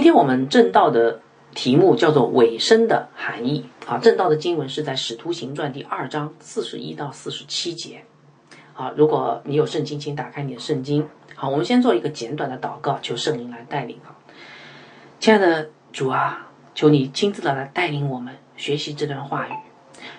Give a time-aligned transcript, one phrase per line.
[0.00, 1.20] 今天我们正道的
[1.54, 8.02] 题目叫做“尾声的含义”啊，正道的经文是在《使徒行传》第二章四十一到四十七节。
[8.72, 11.06] 好，如果你有圣经，请打开你的圣经。
[11.34, 14.16] 好，我们先做一个简短的祷告，求圣灵来带领啊。
[15.18, 19.52] 亲爱的主啊，求你亲自的来带领我们学习这段话语。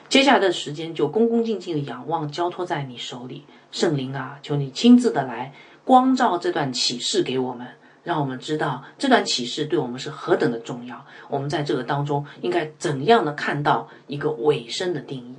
[0.07, 3.45] 接下来的时间就恭恭敬敬的仰望，交托在你手里。
[3.71, 7.65] 圣灵啊，求你亲自的来光照这段启示给我们，
[8.03, 11.05] 让我们知道这段启示对我们是何等的重要。
[11.29, 15.35] 我们在这个当中应该怎样的看到一个尾声的定义？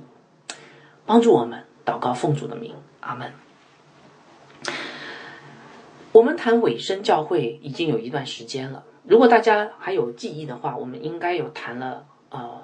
[1.05, 3.33] 帮助我们祷告奉主的名，阿门。
[6.13, 8.83] 我们谈尾声教会已经有一段时间了。
[9.03, 12.61] 如果大家还有记忆的话，我们应该有谈了呃，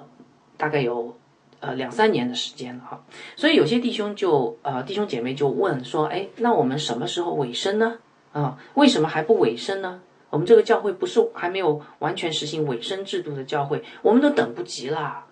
[0.56, 1.18] 大概有
[1.58, 3.04] 呃两三年的时间了哈。
[3.36, 7.98] 所以有些弟兄就呃弟兄姐妹就问说，哎，那我们什么时候尾声呢？
[8.32, 10.00] 啊，为什么还不尾声呢？
[10.30, 15.26] 我们这个教会不是还没有完全实行尾声制度的教会，我们都等不及啦。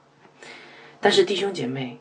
[1.01, 2.01] 但是弟兄姐妹。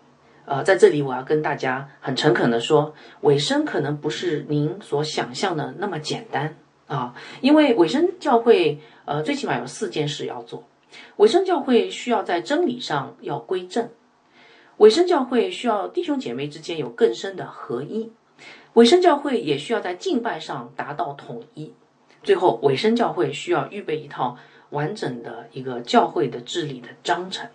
[0.50, 6.56] 呃，在这里我要跟大家很诚恳的说，尾声可能不是您所想象的那么简单
[6.88, 10.64] 啊，因为尾声教会，呃，最起码有四件事要做。
[11.18, 13.90] 尾声教会需要在真理上要归正，
[14.78, 18.14] 尾声教会需要弟兄姐妹之间有更深的合一，
[18.78, 21.74] 尾声教会也需要在敬拜上达到统一。
[22.22, 24.38] 最后，尾声教会需要预备一套
[24.70, 27.50] 完整的一个教会的治理的章程。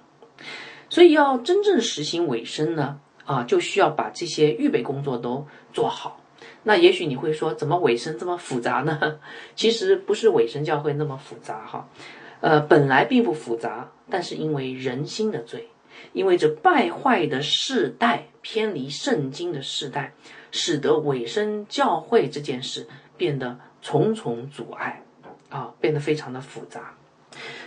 [0.89, 6.21] 所以要真正实行尾声呢，啊，就需要把这些预备工作都做好。
[6.65, 9.21] 那也许你会说，怎么尾声这么复杂呢？
[9.55, 11.89] 其实不是尾声教会那么复杂哈，
[12.41, 15.69] 呃，本来并不复杂，但是因为人心的罪，
[16.15, 20.15] 因为这败坏的世代、偏离圣经的世代，
[20.53, 22.87] 使得尾声教会这件事
[23.17, 25.03] 变得重重阻碍，
[25.49, 26.95] 啊，变得非常的复杂。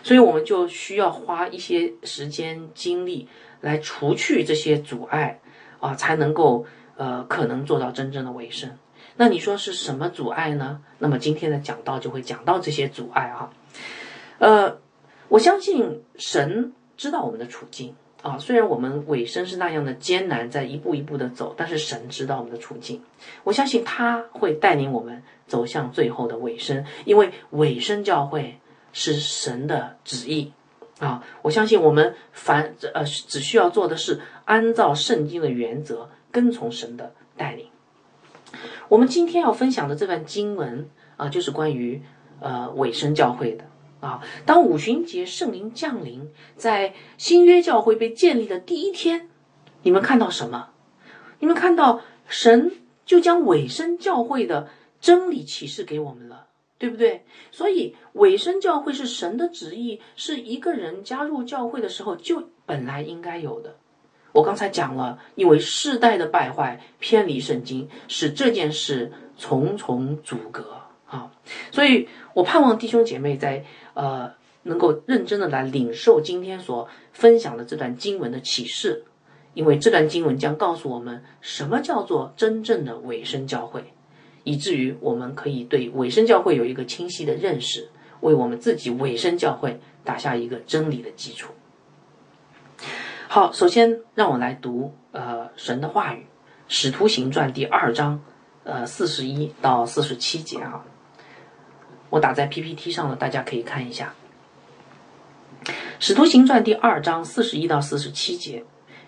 [0.04, 3.28] 所以我们就需要花一些时间精力
[3.60, 5.42] 来除去这些阻碍
[5.80, 6.66] 啊，才能够
[6.96, 8.78] 呃可能做到真正的尾声。
[9.18, 10.82] 那你说是什么阻碍呢？
[11.00, 13.52] 那么今天的讲道就会讲到这些阻碍啊。
[14.38, 14.78] 呃，
[15.30, 23.02] 我相信神知道我们的处境啊，虽然我们尾声是那样的艰难，在一步一步的走，但是神知道我们的处境。
[23.44, 28.60] 我相信他会带领我们走向最后的尾声，因为尾声教会。
[28.98, 30.54] 是神的旨意
[31.00, 31.22] 啊！
[31.42, 37.68] 我相信我们凡呃只需要做的是按照圣经的原则，跟从神的带领。
[38.88, 42.02] 我们今天要分享的这段经文啊，就是关于
[42.40, 43.66] 呃尾声教会的
[44.06, 44.22] 啊。
[44.46, 49.30] 当五旬节圣灵降临，在新约教会被建立的第一天，
[49.84, 50.70] 你们看到什么？
[51.40, 52.72] 你们看到神
[53.06, 54.70] 就将尾声教会的
[55.02, 56.44] 真理启示给我们了。
[56.78, 57.24] 对不对？
[57.52, 63.78] 所以尾声教会是神的旨意，是一个人加入教会的时候就本来应该有的。
[64.34, 70.76] 我刚才讲了，因为世代的败坏偏离圣经，使这件事重重阻隔
[71.08, 71.32] 啊。
[71.72, 73.64] 所以我盼望弟兄姐妹在
[73.96, 79.04] 呃能够认真的来领受今天所分享的这段经文的启示，
[79.56, 83.86] 因为这段经文将告诉我们什么叫做真正的尾声教会。
[84.48, 87.90] 以至于我们可以对尾声教会有一个清晰的认识，
[88.20, 91.52] 为我们自己尾声教会打下一个真理的基础。
[93.28, 96.20] 好，首先让我来读呃神的话语，
[96.68, 98.22] 《使徒行传》第二章
[98.64, 100.86] 呃四十一到四十七节啊，
[102.16, 104.16] 我打在 PPT 上了，大家可以看一下，
[106.00, 108.64] 《使徒行传》第二章四十一到四十七节。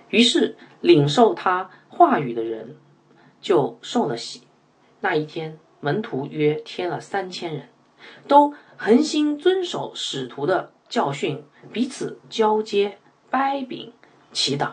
[0.10, 2.76] 于是领受他话语的人
[3.40, 4.42] 就受了洗。
[5.00, 7.70] 那一天，门徒约添了三千人，
[8.28, 12.98] 都恒心遵守使徒的教训，彼此交接、
[13.30, 13.94] 掰饼、
[14.34, 14.72] 祈祷。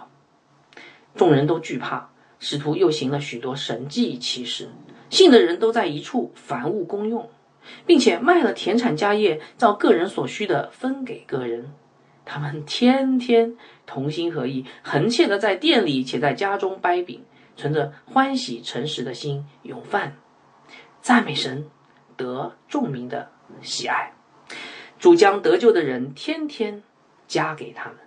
[1.15, 4.71] 众人都惧怕，使徒又行了许多神迹奇事，
[5.09, 7.31] 信的人都在一处，凡物公用，
[7.87, 11.73] 并且卖了田产家业，照个人所需的分给个人。
[12.25, 13.57] 他们天天
[13.87, 17.25] 同心合意，恒切的在店里且在家中掰饼。
[17.57, 20.17] 存着欢喜诚实的心，永饭
[21.01, 21.69] 赞美神，
[22.17, 23.31] 得众民的
[23.63, 24.13] 喜爱。
[24.99, 26.83] 主将得救的人天天
[27.29, 27.99] 加给他们。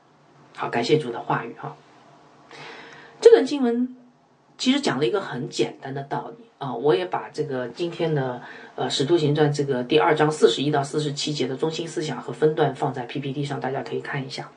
[0.53, 1.77] 好，感谢主的话语哈。
[3.21, 3.95] 这段经文
[4.57, 8.41] 其实讲了一个很简单的道理啊，我也把这个今天的
[8.75, 14.49] 呃《使徒行传》这个第二章四十一到四十七节的中心思想和分段放在 PPT 上，大家可以看一下。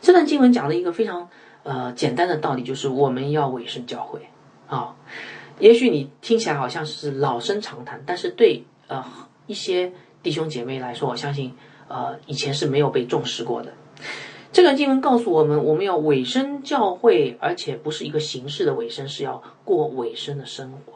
[0.00, 1.28] 这段经文讲了一个非常。
[1.64, 4.28] 呃，简单的道理就是我们要委身教会
[4.66, 4.96] 啊。
[5.60, 9.04] 也许你听起来好像是老生常谈，但是对呃
[9.46, 9.92] 一些
[10.24, 11.54] 弟兄姐妹来说，我相信
[11.86, 13.72] 呃以前是没有被重视过的。
[14.52, 20.92] 这段经文告诉我们，我们要委身教会，而且不是一个形式的委身，是要过委身的生活。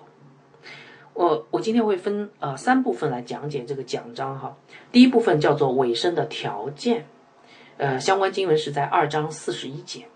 [1.14, 4.54] 我我今天会分呃三部分来讲解这个讲章哈。
[4.92, 7.06] 第一部分叫做委身的条件，
[7.78, 10.06] 呃，相关经文是在二章四十一节。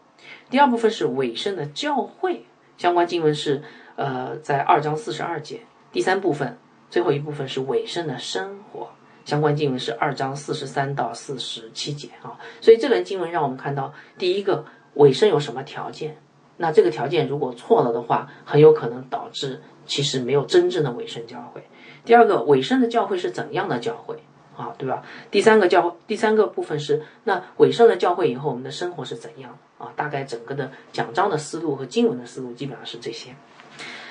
[0.50, 2.44] 第二部分是委身的教会，
[2.76, 3.62] 相关经文是
[3.96, 5.60] 呃在二章四十二节。
[5.90, 6.58] 第三部分，
[6.90, 8.90] 最后一部分是委身的生活。
[9.30, 16.16] 相关经文是二章四十三到四十七节啊，所以这段经文让我们看到，第一个尾声有什么条件？
[16.56, 21.62] 那这个条件如果错了的话，很有可能导致其实没有真正的尾声教会。
[22.04, 24.20] 第二个，尾声的教会是怎样的教会
[24.56, 24.74] 啊？
[24.76, 25.04] 对吧？
[25.30, 29.92] 第三个教第三个部分是那尾声的教会以后，我们的生活是怎样啊？
[29.94, 33.36] 大概整个的讲章的思路和经文的思路基本上是这些。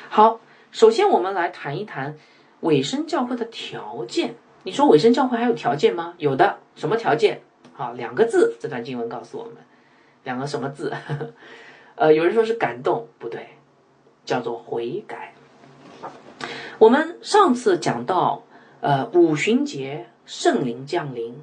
[0.07, 0.39] 好，
[0.71, 2.15] 首先我们来谈一谈
[2.61, 4.35] 尾声教会的条件。
[4.63, 6.13] 你说尾声教会还有条件吗？
[6.17, 7.41] 有的，什么条件？
[7.73, 8.57] 好，两个字。
[8.59, 9.55] 这段经文告诉我们，
[10.23, 10.93] 两个什么字？
[11.95, 13.49] 呃，有人说是感动，不对，
[14.25, 15.33] 叫做悔改。
[16.77, 18.43] 我们上次讲到，
[18.81, 21.41] 呃，五旬节圣灵降临，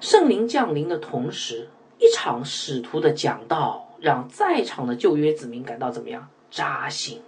[0.00, 1.68] 圣灵降临的同时，
[1.98, 6.28] 一场使徒的讲道，让在场的旧约子民感到怎么样？
[6.50, 7.22] 扎心。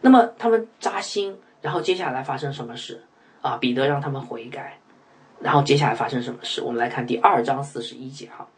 [0.00, 3.02] 那么他们扎心，然后接下来发生什么事？
[3.40, 4.78] 啊，彼得让他们悔改，
[5.40, 6.62] 然后接下来发生什么事？
[6.62, 8.48] 我们来看第二章四十一节哈。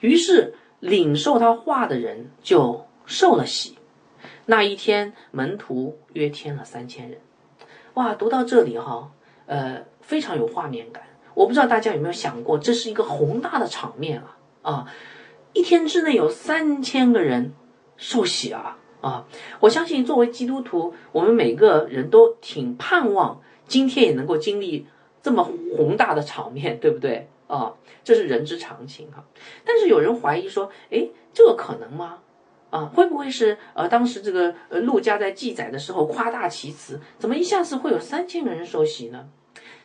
[0.00, 3.78] 于是领受他话的人就受了洗。
[4.46, 7.18] 那一天门徒约添了三千人。
[7.94, 9.10] 哇，读到这里哈，
[9.46, 11.02] 呃，非常有画面感。
[11.34, 14.92] 我不知道大家有没有想过，这是一个宏大的场面啊啊！
[15.52, 17.52] 一天之内有三千个人
[17.96, 19.24] 受洗啊啊！
[19.60, 23.40] 我相信作为基督徒，我们每个人都挺盼望。
[23.66, 24.86] 今天也能够经历
[25.22, 25.44] 这么
[25.76, 27.74] 宏大的场面， 对不对啊？
[28.02, 29.24] 这是人之常情哈。
[29.64, 32.18] 但是有人怀疑说，哎，这可能吗？
[32.70, 39.28] 啊，会不会是呃，当时这个呃，陆家在记载的时候夸大其词，怎么一下子会有三千个人受洗呢？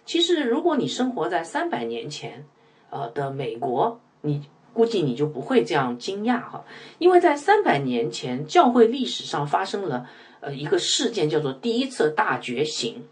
[0.05, 2.45] 其实，如果你生活在三百年前，
[2.89, 4.41] 呃的美国，你
[4.73, 6.65] 估计你就不会这样惊讶哈，
[6.97, 10.07] 因为在三百年前，教会历史上发生了
[10.39, 13.03] 呃一个事件，叫做第一次大觉醒。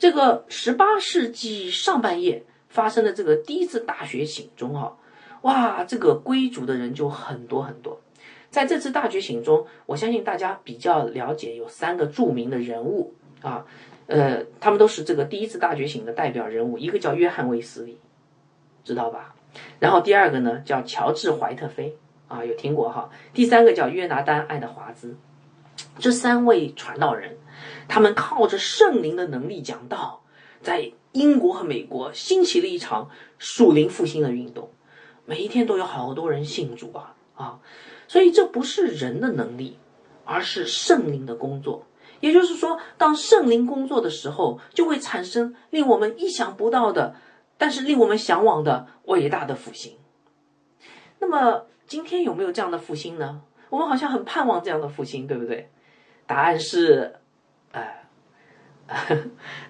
[0.00, 4.96] 这个十八世纪上半叶发生的这个第一次大觉醒中，哈，
[5.42, 8.00] 哇，这个归主的人就很多很多。
[8.48, 13.12] 在这次大觉醒中，我相信大家比较了解有三个著名的人物
[13.42, 13.66] 啊，
[14.06, 16.78] 呃，他们都是这个第一次大觉醒的代表人物。
[16.78, 17.98] 一个叫约翰卫斯理，
[18.82, 19.34] 知道吧？
[19.78, 21.94] 然后第二个呢叫乔治怀特菲
[22.26, 23.10] 啊，有听过哈？
[23.34, 25.14] 第三个叫约拿丹爱德华兹，
[25.98, 27.36] 这三位传道人。
[27.90, 30.22] 他们靠着圣灵的能力讲道，
[30.62, 34.70] 在英国和美国兴起了一场属灵复兴的运动，
[35.26, 37.58] 每一天都有好多人信主啊啊！
[38.06, 39.76] 所以这不是人的能力，
[40.24, 41.84] 而是圣灵的工作。
[42.20, 47.16] 也就是说，当圣灵工作的时候，就会产生令我们意想不到的，
[47.58, 49.94] 但是令我们向往的伟大的复兴。
[51.18, 53.42] 那么今天有没有这样的复兴呢？
[53.68, 55.68] 我们好像很盼望这样的复兴，对不对？
[56.28, 57.16] 答案是。
[57.72, 58.02] 哎，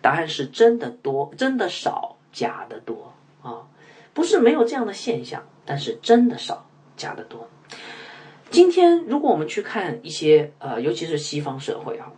[0.00, 3.66] 答案是真的多，真的少，假的多啊！
[4.12, 6.66] 不是没有这样的现象，但是真的少，
[6.96, 7.48] 假的多。
[8.50, 12.10] 今天，如果我们去看一些呃，尤其是西方社会啊，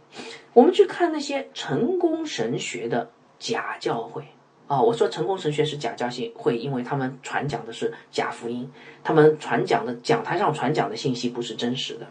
[0.55, 4.25] 我们去看那些成功神学的假教会
[4.67, 8.71] 啊，我说成功神学是假教会，因为他们传讲的是假福音，
[9.05, 12.07] 他们传讲的讲台上传讲的信息不是真实的。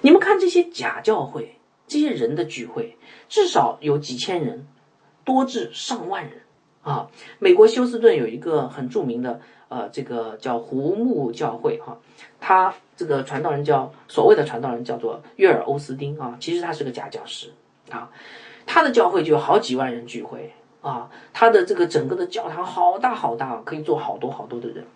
[0.00, 1.56] 你们看这些假教会。
[1.86, 2.96] 这些人的聚会
[3.28, 4.66] 至少有几千人，
[5.24, 6.42] 多至上万人
[6.82, 7.08] 啊！
[7.38, 11.98] 美国休斯顿有一个很著名的呃，这个叫胡木教会哈，
[12.40, 17.52] 他这个传道人叫所谓的传道人叫做约尔欧斯丁啊，其实他是个假教师
[17.90, 18.10] 啊，
[18.66, 24.86] 他的教会就有好几万人聚会啊，他的这个整个的教堂好大好大，可以坐好多好多的人。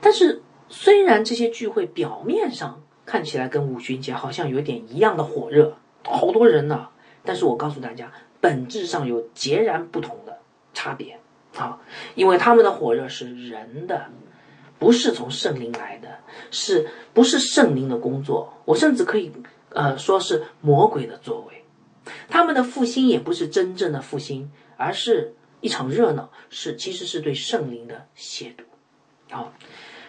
[0.00, 6.88] 但是虽然这些聚会表面上，看起来跟五旬节好像有点一样的火热，好多人呢。
[7.24, 10.38] 但是我告诉大家，本质上有截然不同的
[10.74, 11.18] 差别
[11.56, 11.80] 啊！
[12.14, 14.06] 因为他们的火热是人的，
[14.78, 16.18] 不是从圣灵来的，
[16.50, 18.52] 是不是圣灵的工作？
[18.64, 19.32] 我甚至可以
[19.70, 21.64] 呃说是魔鬼的作为。
[22.28, 28.64] 他们的复兴也不是真正的复兴，而是一场热闹，是其实是对圣灵的亵渎。
[29.30, 29.52] 好，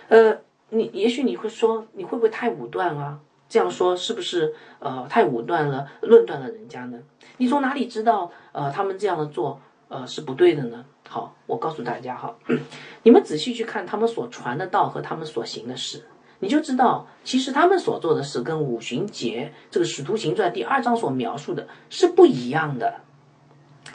[0.09, 0.39] 呃。
[0.69, 3.19] 你也许你会说，你会不会太武断啊？
[3.49, 6.99] 这样说是不是呃太武断了，论断了人家呢？
[7.37, 10.83] 你从哪里知道呃他们这样的做呃是不对的呢？
[11.07, 12.35] 好，我告诉大家哈，
[13.03, 16.05] 你们仔细去看他们所传的道和他们所行的事，
[16.39, 22.95] 你就知道，其实他们所做的事跟五旬节这个《使徒行传》第二章所描述的是不一样的。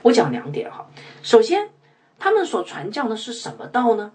[0.00, 0.86] 我讲两点哈，
[1.22, 1.68] 首先，
[2.22, 4.12] 他们所传讲的是什么道呢？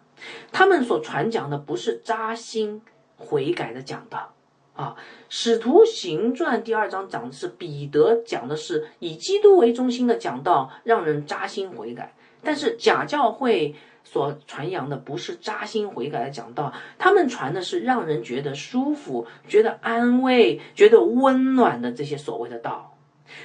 [0.53, 2.81] 他们所传讲的不是扎心
[3.17, 4.33] 悔改的讲道
[4.77, 4.95] 啊，
[5.27, 12.13] 《使徒行传》第二章讲的是彼得讲的是以基督为中心的讲道，让人扎心悔改。
[12.41, 22.95] 但是假教会所传扬的不是扎心悔改的讲道，他们传的是让人觉得舒服、觉得安慰、觉得温暖的这些所谓的道。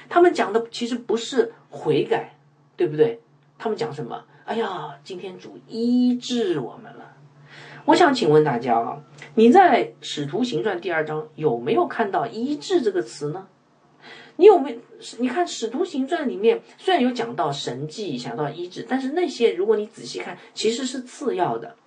[0.07, 2.37] 他们讲的其实不是悔改，
[2.77, 3.19] 对不对？
[3.59, 4.23] 他们讲什么？
[4.45, 7.15] 哎呀，今天主医治我们了。
[7.85, 9.01] 我想请问大家啊，
[9.35, 13.47] 你在《使徒行传》第二章有没有看到“医治”这个词呢？
[14.35, 14.77] 你有没有？
[15.19, 21.77] 你看《使徒行传》里面虽然有讲到神迹，讲到医治，但是那些如果你仔细看，其实是次要的。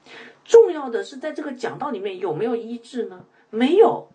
[0.42, 3.22] 重要的是在这个讲道里面有没有医治呢？
[3.50, 4.08] 没有，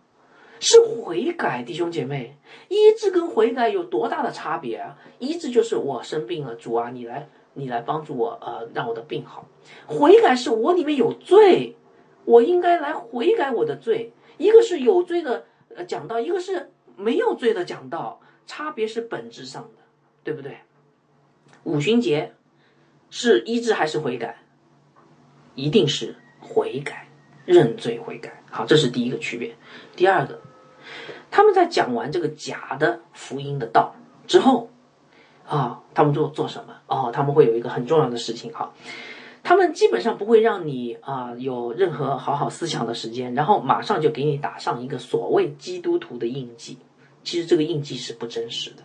[0.60, 2.36] 是悔改，弟兄姐妹。
[2.70, 4.98] 医治跟悔改有多大的差别啊？
[5.20, 9.48] 医治就是我生病了，主啊，你来，你来帮助我，呃，让我的病好。
[9.88, 11.76] 悔改是我里面有罪，
[12.26, 14.14] 我应该来悔改我的罪。
[14.38, 16.72] 一个是有罪的，呃，讲到一个是。
[16.98, 19.82] 没有罪的讲道，差别是本质上的，
[20.24, 20.58] 对不对？
[21.64, 22.34] 五旬节
[23.10, 24.38] 是医治还是悔改？
[25.56, 27.08] 一定是悔改，
[27.46, 28.44] 认罪悔改。
[28.52, 29.56] 好，这是第一个区别。
[29.96, 30.42] 第二个，
[31.32, 33.96] 他们在讲完这个假的福音的道
[34.28, 34.70] 之后，
[35.52, 36.74] 啊，他们做做什么？
[36.88, 38.54] 哦，他们会有一个很重要的事情。
[38.54, 38.72] 哈，
[39.44, 46.78] 他们基本上不会让你啊有任何好好思想的时间，然后马上就给你打上一个所谓基督徒的印记。
[47.24, 48.84] 其实这个印记是不真实的，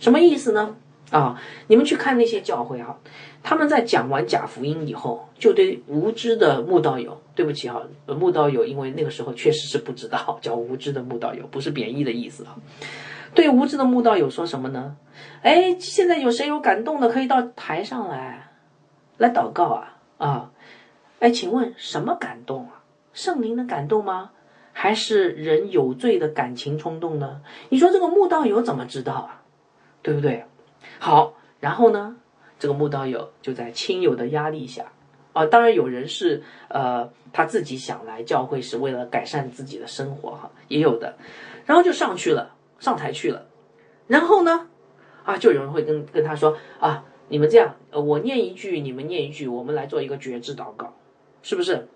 [0.00, 0.74] 什么意思呢？
[1.10, 2.98] 啊，你们去看那些教会哈，
[3.42, 12.56] 他们在讲完假福音以后，就对无知的慕道友，对不起哈，慕道友，因为那个时候确实是不知道，叫无知的慕道友，不是贬义的意思啊。
[13.34, 14.96] 对无知的慕道友说什么呢？
[15.42, 18.50] 哎，现在有谁有感动的，可以到台上来，
[19.18, 20.50] 来祷告啊啊！
[21.18, 22.82] 哎，请问什么感动啊？
[23.12, 24.30] 圣灵的感动吗？
[24.72, 27.42] 还是人有罪的感情冲动呢？
[27.68, 29.42] 你说这个慕道友怎么知道啊？
[30.02, 30.44] 对不对？
[30.98, 32.16] 好，然后呢，
[32.58, 34.86] 这个慕道友就在亲友的压力下，
[35.34, 41.16] 啊，当然有人是呃他自己想来教会是为了改善自己的生活哈，也有的，
[41.66, 43.46] 然后就上去了，上台去了，
[44.08, 44.66] 然后呢，
[45.24, 50.92] 啊，就有人会跟跟他说啊，你们这样，呃我念一句，你们念一句，我们来做一个觉知祷告，
[51.42, 51.86] 是不是？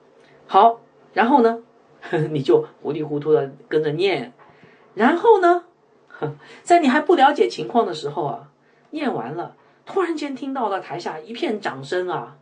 [0.47, 0.81] 好，
[1.12, 1.64] 然后呢？
[2.31, 4.35] 你就糊里糊涂的跟着念，
[4.93, 5.64] 然后呢，
[6.62, 8.50] 在你还不了解情况的时候啊，
[8.91, 12.37] 念完了，突然间听到了台下一片掌声啊，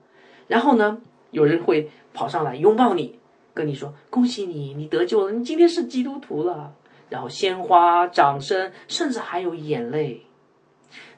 [0.48, 3.20] 然后呢，有人会跑上来拥抱你，
[3.54, 6.74] 跟你说恭喜你，你得救了，你今天是基督徒了。
[7.12, 10.24] 然后鲜花、掌声，甚至还有眼泪。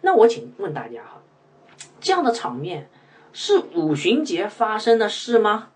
[0.01, 1.23] 那我请问大家哈，
[2.01, 2.91] 这样的场面
[3.33, 5.71] 是五旬节发生的事吗？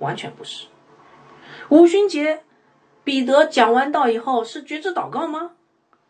[0.00, 0.66] 完全不是。
[1.70, 2.42] 五旬节，
[3.04, 5.52] 彼得讲完道以后是觉知祷告吗？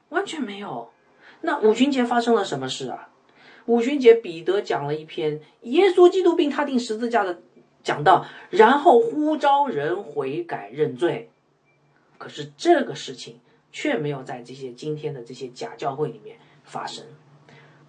[0.08, 0.90] 完全没有。
[1.42, 3.08] 那五旬节发生了什么事啊？
[3.66, 7.40] 五旬节，彼得讲了一篇耶稣基督并他定十字架的
[7.84, 11.30] 讲道，然后呼召人悔改认罪。
[12.18, 13.40] 可是这个事情
[13.72, 17.04] 却没有在这些今天的这些假教会里面发生，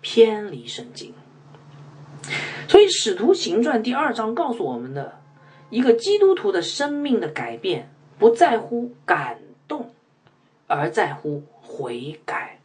[0.02, 1.14] 偏离圣经。
[2.68, 5.22] 所以《使徒行传》第二章告诉我们的。
[5.72, 7.90] 一个基督徒的生命的改变，
[8.20, 9.94] 不在乎感动，
[10.68, 12.60] 而在乎悔改。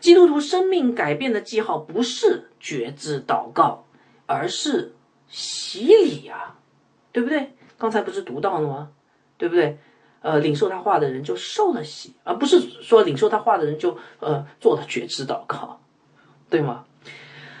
[0.00, 3.84] 基督徒生命改变的记号，不是觉知祷告，
[4.24, 4.94] 而是
[5.28, 6.58] 洗礼啊，
[7.12, 7.52] 对不对？
[7.76, 8.90] 刚才不是读到了吗？
[9.36, 9.78] 对不对？
[10.22, 15.80] 呃，领受他话的人就受了洗，而不是说领受他话的人就呃做了觉知祷告，
[16.48, 16.84] 对吗？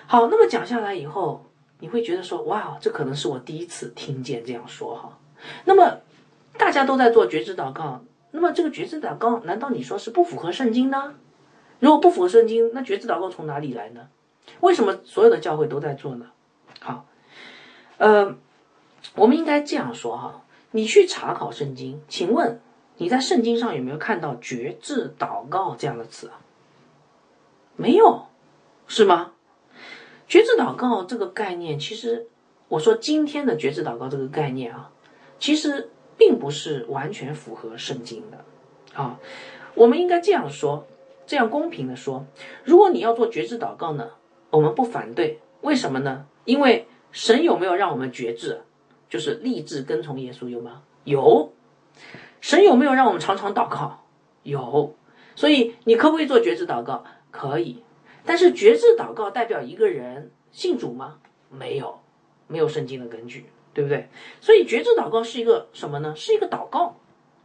[0.06, 1.46] 好，那么讲下来以后。
[1.82, 5.18] 你会觉得说，哇，这可能是我第一次听见这样说哈。
[5.64, 6.00] 那么
[6.58, 8.02] 大家都在做觉知祷告，
[8.32, 11.14] 那么这个觉知祷告，难道你说是不符合圣经呢？
[11.78, 14.08] 如果不符合圣经，那觉知祷告从哪里来呢？
[14.60, 16.26] 为什么所有的教会都在做呢？
[16.80, 17.06] 好，
[17.96, 18.36] 呃，
[19.14, 22.60] 我们应该这样说哈，你去查考圣经，请问
[22.96, 26.40] 你在圣经上有没有看到觉知祷告这样的词啊？
[27.76, 28.26] 没有，
[28.86, 29.32] 是吗？
[30.28, 32.28] 觉知祷告这个概念，其实
[32.68, 34.92] 我说今天的觉知祷告这个概念啊，
[35.38, 38.44] 其实并不是完全符合圣经的
[38.94, 39.18] 啊。
[39.74, 40.86] 我们应该这样说，
[41.26, 42.24] 这样公平的说，
[42.62, 44.10] 如果你要做觉知祷告呢，
[44.50, 46.26] 我们不反对，为什么呢？
[46.44, 48.62] 因为神有没有让我们觉志，
[49.10, 50.80] 就是立志跟从耶稣有吗？
[51.04, 51.52] 有。
[52.40, 54.04] 神有没有让我们常常祷告？
[54.44, 54.96] 有。
[55.34, 57.04] 所以你可不可以做觉知祷告？
[57.30, 57.82] 可以。
[58.24, 61.18] 但是觉知祷告代表一个人信主吗？
[61.50, 62.00] 没有，
[62.46, 64.08] 没有圣经的根据，对不对？
[64.40, 66.14] 所以觉知祷告是一个什么呢？
[66.14, 66.96] 是一个祷告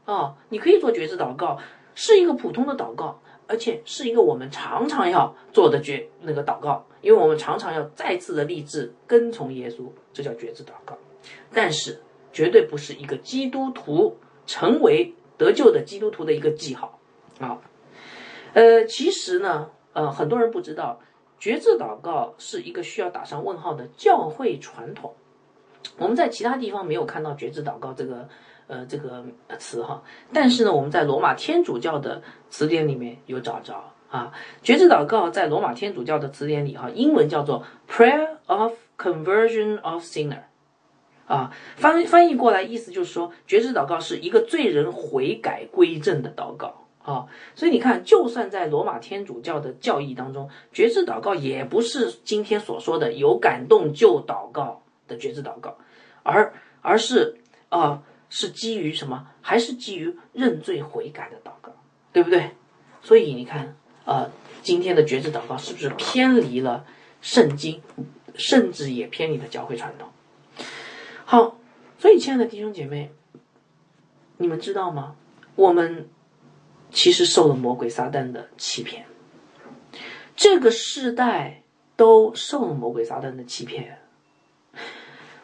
[0.06, 1.58] 啊，你可以做觉知祷告，
[1.96, 10.96] 是一个普通的祷告，而且是一个我们常常要做的觉那个祷告，因为我们常常要再次的立志跟从耶稣，这叫觉知祷告。
[11.54, 12.02] 但是
[12.32, 17.00] 绝对不是一个基督徒成为得救的基督徒的一个记号
[17.40, 17.60] 啊。
[18.54, 21.00] 呃，其实呢，呃，很多人不知道，
[21.38, 25.14] 觉志祷告是一个需要打上问号的教会传统。
[25.98, 28.28] 我们在其他地方没有看到觉志祷告这个
[28.68, 29.24] 呃这个
[29.60, 30.02] 词哈，
[30.34, 33.76] 但是呢，我们在罗马天主教的词典里面有找着
[34.10, 34.32] 啊。
[34.64, 40.44] 觉志祷告在罗马天主教的词典里哈，英文叫做 Prayer of Conversion of Sinner，
[41.28, 46.82] 啊，翻翻译过来意思就是说，觉志祷告是一个罪人悔改归正的祷告。
[47.02, 55.78] 啊，所以你看，就算在罗马天主教的教义当中，觉知祷告也不是今天所说的有感动就祷告的觉知祷告，
[56.24, 56.52] 而
[56.82, 57.38] 而是
[57.70, 58.02] 啊，
[58.32, 59.28] 是基于什么？
[59.42, 61.72] 还是基于认罪悔改的祷告，
[62.12, 62.50] 对不对？
[63.04, 64.32] 所以你看，呃，
[64.64, 66.86] 今天的觉知祷告是不是偏离了
[67.22, 67.84] 圣经，
[68.34, 70.10] 甚至也偏离了教会传统？
[71.26, 71.58] 好，
[72.00, 73.12] 所以亲爱的弟兄姐妹，
[74.38, 75.16] 你们知道吗？
[75.56, 76.08] 我们。
[76.92, 79.06] 其实受了魔鬼撒旦的欺骗，
[80.34, 81.64] 这个世代
[81.98, 83.98] 都受了魔鬼撒旦的欺骗。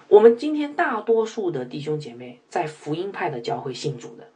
[0.08, 4.30] 我们今天大多数的弟兄姐妹在福音派的教会信主的，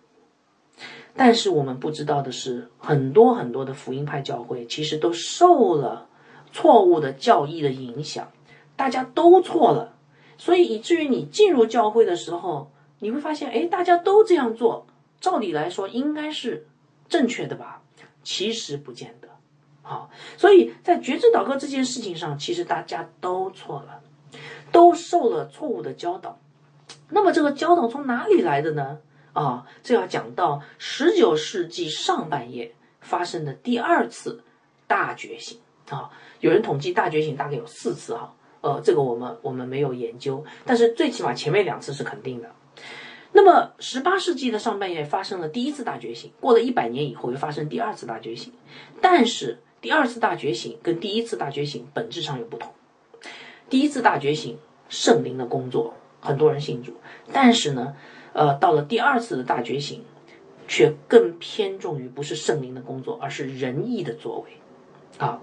[1.16, 6.10] 但是我们不知道的是，很多很多的福音派教会其实都受了
[6.52, 8.30] 错误的教义的影响，
[8.76, 9.95] 大家都错了，
[10.38, 14.86] 所以以至于你进入教会的时候，你会发现，哎，大家都这样做，
[15.20, 16.68] 照理来说应该是。
[17.08, 17.84] 正确的吧，
[18.24, 19.28] 其实不见得。
[19.84, 24.02] 好，所以在觉知祷告这件事情上，其实大家都错了，
[24.72, 26.40] 都受了错误的教导。
[27.10, 28.98] 那么这个教导从哪里来的呢？
[29.34, 34.44] 啊，这要讲到十九世纪上半叶发生的第二次
[34.88, 35.60] 大觉醒
[35.92, 36.10] 啊。
[36.40, 38.34] 有人统计大觉醒大概有四次哈，
[38.66, 42.50] 呃，这个我们我们没有研究，但是最起码前面两次是肯定的。
[43.32, 48.52] 那么，十八世纪的上半叶发生了第一次大觉醒，过了一百年以后又发生第二次大觉醒。
[49.00, 52.72] 但是，第二次大觉醒跟第一次大觉醒本质上有不同。
[53.70, 54.58] 第一次大觉醒，
[54.90, 56.94] 圣灵的工作，很多人信主；
[57.32, 57.96] 但是呢，
[58.34, 60.04] 呃，到了第二次的大觉醒，
[60.68, 65.24] 却更偏重于不是圣灵的工作，而是仁义的作为。
[65.24, 65.40] 啊。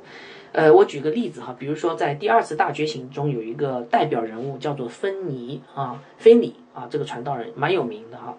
[0.52, 8.36] 呃，我举个例子哈，比如说在第二次大觉醒中有一个代表人物叫做芬尼啊，芬尼啊，这个传道人蛮有名的哈。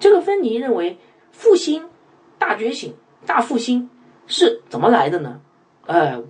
[0.00, 0.98] 这个芬尼认为
[1.30, 1.88] 复兴、
[2.36, 2.94] 大觉醒、
[3.26, 3.88] 大复兴
[4.26, 5.40] 是怎么来的呢？
[5.86, 6.20] 呃，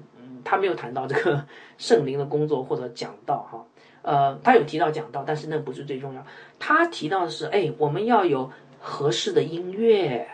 [0.44, 1.46] 他没有谈到这个
[1.78, 3.64] 圣灵的工作或者讲道哈。
[4.02, 6.26] 呃，他有提到讲道，但是那不是最重要。
[6.58, 10.28] 他提到的是，哎，我们要有合适的音乐，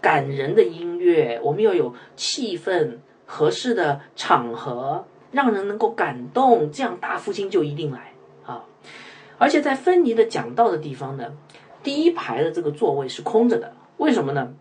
[0.00, 2.96] 感人的音乐，我们要有气氛。
[3.32, 8.12] 合适的场合，让人能够感动，这样大复兴就一定来
[8.44, 8.64] 啊！
[9.38, 11.32] 而且在芬尼的讲道的地方呢，
[11.80, 14.52] 第一排的这个座位是空着的，为什么呢？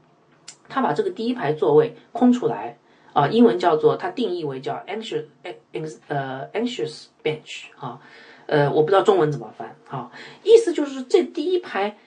[0.68, 2.78] 他把这个第一排座位空出来
[3.14, 5.26] 啊，英文叫做他定义为叫 anxious
[5.74, 8.00] anx 呃 anxious bench 啊，
[8.46, 10.12] 呃，我不知道中文怎么翻啊，
[10.44, 11.98] 意思就是这第一排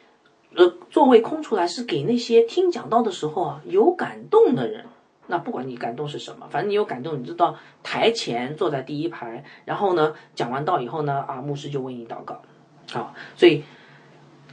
[0.55, 4.85] 呃座位空出来是给那些听讲道的时候啊有感动的人。
[5.33, 12.43] 那不管你感动是什么，反正你有感动，你就到台前坐在第一排，然后呢，讲完道以后呢，啊，牧师就为你祷告，
[12.93, 13.65] 啊，所以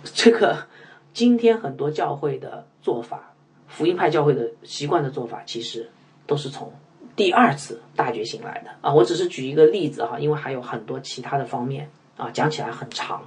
[0.06, 0.68] 这个
[1.12, 3.34] 今天很多教会的做法，
[3.68, 5.92] 福音派教会的习惯的做法，其实
[6.26, 6.72] 都是从
[7.14, 8.94] 第二次大觉醒来的啊。
[8.94, 13.22] 我只是举一个例子哈，因为还有很多其他的方面啊，讲起来很长。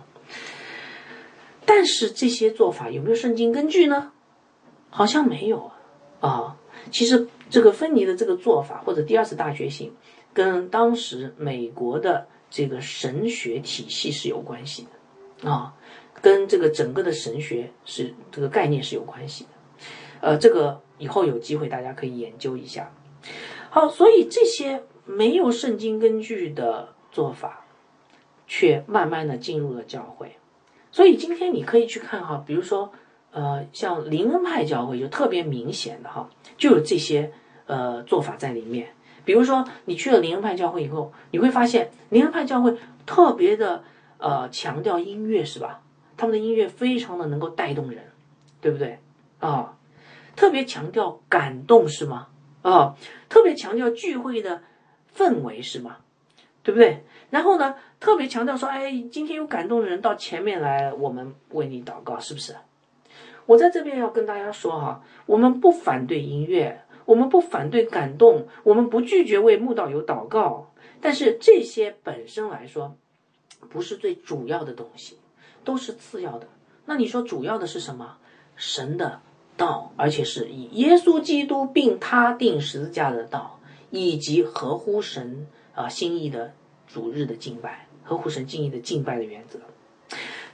[1.66, 4.10] 但是这些做法有没有圣经根据呢？
[4.88, 5.70] 好像没有
[6.20, 6.56] 啊，啊。
[6.90, 9.92] 其实这个芬尼的这个做法，或者第二次大觉醒，
[10.32, 14.86] 跟当时美国的这个神学体系是有关系
[15.42, 15.74] 的啊，
[16.22, 19.50] 跟这个整个的神学是这个概念是有关系的。
[20.22, 22.90] 呃，这个以后有机会大家可以研究一下。
[23.68, 27.66] 好，所以这些没有圣经根据的做法，
[28.46, 30.36] 却慢慢的进入了教会。
[30.90, 32.90] 所以今天你可以去看哈，比如说。
[33.34, 37.32] 呃，像灵恩派教会就特别明显的哈，就有这些
[37.72, 38.88] 呃做法在里面。
[39.24, 43.84] 比如说你去了灵恩派教会以后，你会发现灵恩派教会特别的
[44.18, 45.80] 呃强调音乐是吧？
[46.16, 48.04] 他们的音乐非常的能够带动人，
[48.60, 48.98] 对不对
[49.40, 49.76] 啊？
[50.36, 52.28] 特别强调感动是吗？
[52.62, 52.94] 啊，
[53.28, 54.62] 特别强调聚会的
[55.16, 55.96] 氛围是吗？
[56.62, 57.04] 对不对？
[57.30, 62.54] 然后呢，特别强调说，哎，今天有感动的人到前面来，我们为你祷告，是不是？
[63.46, 72.96] 我在这边要跟大家说哈，我们不反对音乐，我们不反对感动，我们不拒绝为慕道友祷告，但是这些本身来说，
[73.70, 75.18] 不是最主要的东西，
[75.64, 76.48] 都是次要的。
[76.84, 78.16] 那你说主要的是什么？
[78.56, 79.20] 神的
[79.56, 83.58] 道，而且是以耶稣基督并他定十字架的道，
[83.90, 86.52] 以及合乎神啊心意的
[86.86, 89.58] 主日的敬拜，合乎神敬意的敬拜的原则。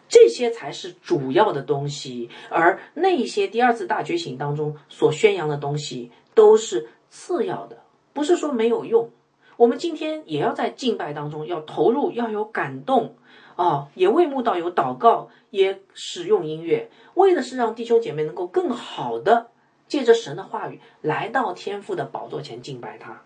[0.09, 7.79] 这些才是主要的东西，而那些第二次大觉醒当中所宣扬的东西都是次要的，
[8.13, 9.11] 不是说没有用。
[9.57, 13.17] 我们今天也要在敬拜当中要投入，要有感动
[13.57, 19.49] 啊，也为慕道有祷告，也使用音乐，为的是让弟兄姐妹能够更好的
[19.89, 23.21] 借着神的话语来到天父的宝座前敬拜他。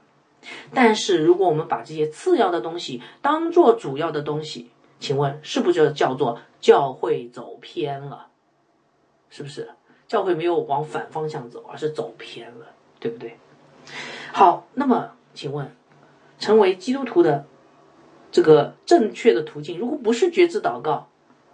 [0.72, 4.70] 但是如果我们把这些次要的东西当做主要的东西，
[5.00, 6.38] 请问是不是就叫做？
[6.62, 8.28] 教会走偏了，
[9.28, 9.68] 是不是？
[10.06, 12.68] 教会没有往反方向走，而是走偏了，
[13.02, 13.36] 对不对？
[14.32, 15.74] 好，那么请问，
[16.38, 17.46] 成为基督徒的
[18.30, 21.08] 这个正确的途径，如果不是觉知祷告，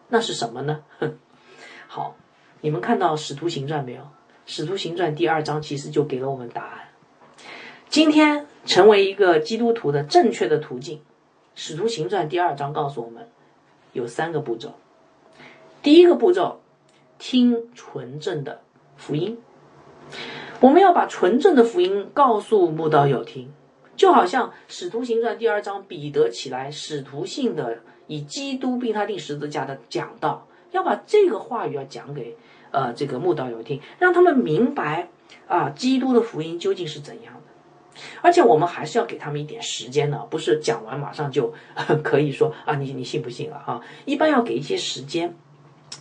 [0.09, 0.85] 那是什么呢？
[1.87, 2.17] 好，
[2.61, 4.03] 你们看到《使徒行传》没有？
[4.45, 6.89] 《使徒行传》第二章其实就给了我们答案。
[7.89, 10.99] 今天成为一个基督徒的正确的途径，
[11.55, 13.27] 《使徒行传》第二章告诉我们
[13.95, 14.75] 有三个步骤。
[15.83, 16.61] 第一个步骤，
[17.19, 18.61] 听纯正的
[18.99, 19.39] 福音。
[20.61, 23.49] 我们要把纯正的福音告诉慕道友听，
[23.95, 32.37] 就好像《使徒行传》第二章彼得起来使徒性的以基督并他定十字架的讲道，要把这个话语要讲给
[32.73, 35.09] 呃这个慕道友听，让他们明白
[35.47, 38.01] 啊基督的福音究竟是怎样的。
[38.21, 41.55] 而且我们还是要给他们一点时间的，不是讲完马上就
[42.03, 43.81] 可以说啊你你信不信了啊？
[44.05, 45.37] 一般要给一些时间。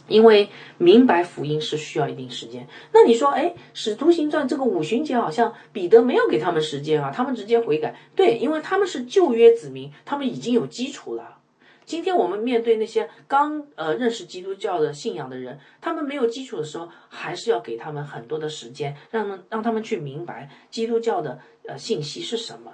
[0.07, 2.67] 因为明白福音是需要一定时间。
[2.93, 7.95] 那你说，哎，《使徒行传》这个五旬节好像彼得没有给他们时间啊，他们直接悔改。
[8.15, 11.39] 对，因为他们是旧约子民，他们已经有基础了。
[11.85, 22.71] 今天我们面对那些刚呃认识基督教的信仰的人，他们没有基础的时候，还是要给他们很多的时间，让他们让他们去明白基督教的呃信息是什么，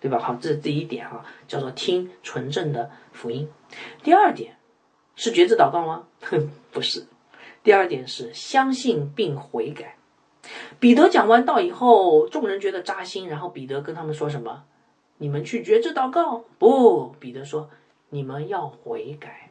[0.00, 0.18] 对吧？
[0.18, 3.48] 好，这是第一点哈，叫做听纯正的福音。
[4.02, 4.56] 第二点。
[5.16, 6.06] 是觉知祷告吗？
[6.22, 7.04] 哼， 不是。
[7.62, 9.96] 第二点是相信并悔改。
[10.80, 14.64] 彼得讲完道以后，众人觉得扎心，然后彼得跟他们说什么？
[15.18, 16.44] 你们去觉知祷告？
[16.58, 17.70] 不，彼得说
[18.10, 19.50] 你们要悔改。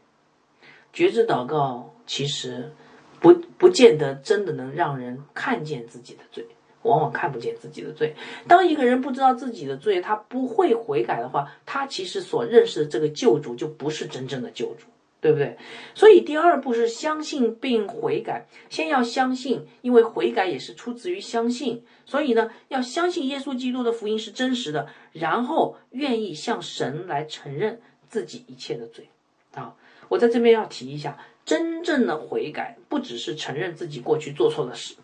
[0.91, 2.73] 觉知祷告其实
[3.21, 6.45] 不不见得真的能让人看见自己的罪，
[6.81, 8.13] 往往看不见自己的罪。
[8.49, 14.87] 当一个人不知道自己的罪，他不会悔改的话，他其实所认识的这个救主就不是真正的救主。
[15.21, 15.55] 对不对？
[15.93, 18.47] 所以第二步是相信并悔改。
[18.69, 21.85] 先要相信，因为悔改也是出自于相信。
[22.05, 27.79] 所以呢，要相信耶稣基督的福音是真实的，然后愿意向神来承认
[28.09, 29.09] 自己一切的罪。
[29.53, 29.75] 啊，
[30.09, 34.95] 我在这边要提一下，真正的悔改不只是承认自己过去做错的事。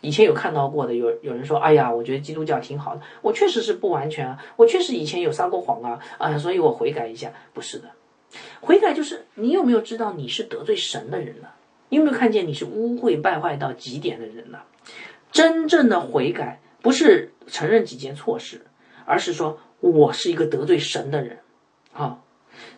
[0.00, 7.90] 以前有看到过的，有有人说：“哎呀，我觉得基督教挺好的，我确实是不完全啊，我确实以前有撒过谎啊，啊，所以我悔改一下。”不是的。
[8.60, 11.54] 悔改就是你有没有知道你是得罪神的人了？
[11.88, 14.64] 你有没有看见你是污秽败坏到极点的人了？
[15.32, 18.66] 真正的悔改不是承认几件错事，
[19.04, 21.38] 而是说我是一个得罪神的人。
[21.92, 22.20] 啊，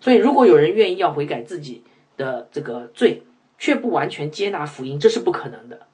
[0.01, 1.85] 所以如果有人愿意要悔改自己
[2.17, 3.23] 的这个罪，
[3.59, 5.87] 却不完全接纳福音，这是不可能的，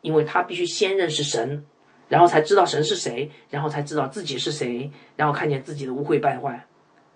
[0.00, 1.64] 因为他必须先认识神，
[2.08, 6.66] 然后才知道神是谁，然后才知道自己是谁，然后看见自己的污秽败坏，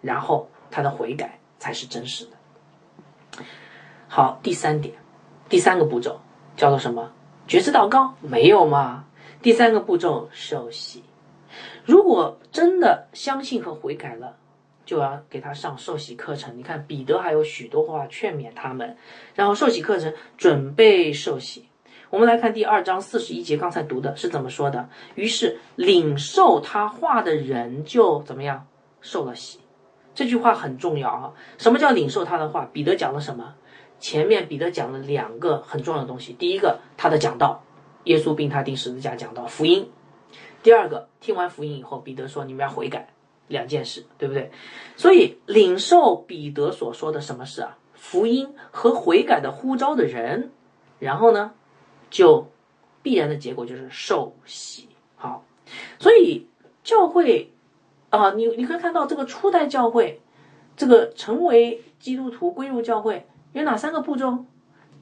[0.03, 1.39] 然后他的悔改。
[1.59, 3.45] 才是真实的。
[4.09, 4.95] 好，第三点，
[5.49, 6.21] 第三个步骤
[6.57, 7.13] 叫做什么？
[7.47, 9.05] 觉知祷告没有吗？
[9.43, 11.05] 第三个步骤受洗。
[11.85, 14.37] 如果真的相信和悔改了，
[14.85, 16.57] 就要给他上受洗课程。
[16.59, 18.97] 你看彼得还有许多话劝勉他们，
[19.35, 21.69] 然后受洗课程准备受洗。
[22.11, 24.89] 我们来看第二章四十一节，刚才读的是怎么说的？
[25.15, 28.67] 于是领受他话的人就怎么样
[29.01, 29.61] 受了洗。
[30.17, 31.33] 这句话很重要啊！
[31.59, 32.65] 什么叫领受他的话？
[32.73, 33.55] 彼得讲了什么？
[34.01, 36.33] 前面彼得讲了两个很重要的东西。
[36.33, 37.63] 第一个，他的讲道，
[38.05, 39.91] 耶稣并他定十字架讲道，福音
[40.63, 43.13] 第二个，听完福音以后，彼得说你们要悔改，
[43.47, 44.51] 两件事，对不对？
[44.97, 47.77] 所以领受彼得所说的什么事啊？
[47.93, 50.51] 福音和悔改的呼召的人，
[50.99, 51.53] 然后呢，
[52.09, 52.51] 就
[53.03, 54.89] 必然的结果就是受洗。
[55.17, 55.45] 好，
[55.99, 56.49] 所以
[56.83, 57.53] 教会
[58.17, 60.21] 啊，你你可以看到这个初代教会，
[60.77, 64.45] 这个成为基督徒归入教会有哪三个步骤？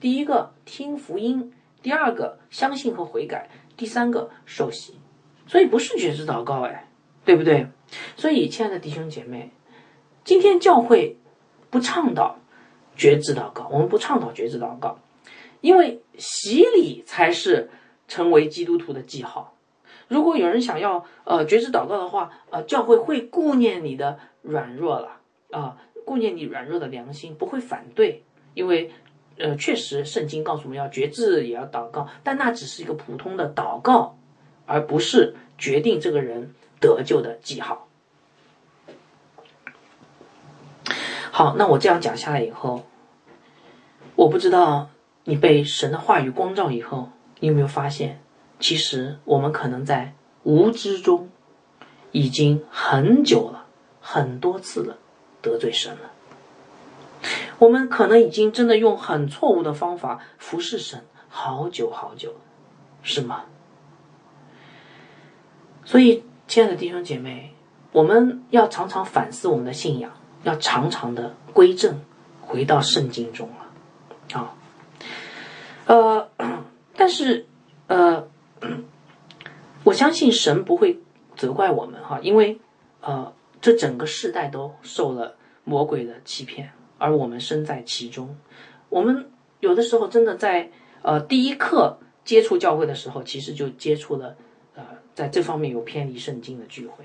[0.01, 4.99] 第一个听福音，第二个相信和悔改，第三个受洗。
[5.47, 6.89] 所以不是觉知祷告，哎，
[7.25, 7.69] 对不对？
[8.17, 9.51] 所以亲爱的弟兄姐妹，
[10.25, 11.19] 今天教会
[11.71, 12.37] 不倡导
[12.97, 14.99] 觉知祷告，我们不倡导觉知祷告，
[15.61, 17.71] 因为洗礼才是
[18.09, 19.54] 成为基督徒的记号。
[20.09, 28.93] 如果有人想要呃觉知祷告的话，呃，教会会顾念你的软弱了啊，顾念你软弱的良心，不会反对，因为
[29.39, 34.17] 呃，确实圣经告诉我们要觉知也要祷告，但那只是一个普通的祷告。
[34.67, 37.87] 而不是决定这个人得救的记号。
[41.31, 42.87] 好，那我这样讲下来以后，
[44.17, 44.89] 我不知道
[45.25, 48.24] 你被神的话语光照以后，你有没有发现，
[48.61, 51.31] 其实我们可能在无知中
[52.13, 53.67] 已经很久了，
[54.01, 54.99] 很多次了
[55.43, 56.11] 得罪神了。
[57.59, 62.35] 我们可能已经真的用很错误的方法服侍神好久好久，
[63.03, 63.45] 是吗？
[65.85, 67.55] 所以，亲爱的弟兄姐妹，
[67.93, 70.13] 我们要常常反思我们的信仰，
[70.43, 72.01] 要常常的归正，
[72.41, 74.39] 回到圣经中了。
[74.39, 74.55] 啊，
[75.87, 76.29] 呃，
[76.97, 77.47] 但是，
[77.87, 78.27] 呃，
[79.85, 80.99] 我相信神不会
[81.37, 82.59] 责怪我们哈，因为，
[83.01, 88.37] 呃，这整个世代都受了魔鬼的欺骗，而我们身在其中。
[88.89, 90.71] 我们有的时候真的在
[91.03, 94.37] 呃第一课接触教会的时候，其实就接触了
[94.75, 94.83] 呃。
[95.15, 97.05] 在这方面有偏离圣经的聚会，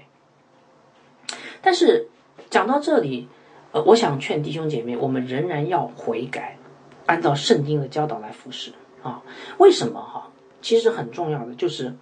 [1.61, 2.07] 但是
[2.49, 3.27] 讲到这里，
[3.71, 6.57] 呃，我想劝弟兄姐妹，我们仍然要悔改，
[7.05, 8.71] 按照圣经的教导来服侍
[9.03, 9.21] 啊。
[9.59, 10.31] 为什么哈？
[10.61, 11.95] 其实很重要的就是，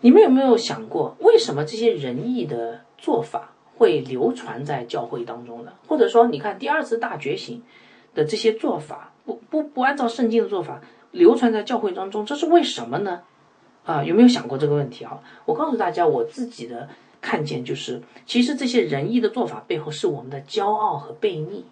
[0.00, 5.72] 你们有没有想过，为什么这些仁义的做法会流传在教会当中呢？
[5.86, 7.62] 或者说，你看第二次大觉醒
[8.14, 10.80] 的这些做法，不不不按照圣经的做法
[11.10, 13.22] 流传在教会当中，这是为什么呢？
[13.84, 15.20] 啊，有没有想过这个问题啊？
[15.44, 16.88] 我告诉大家，我自己的
[17.20, 21.64] 看见就是，其实这些仁义的做法背后是我们的骄傲和悖逆。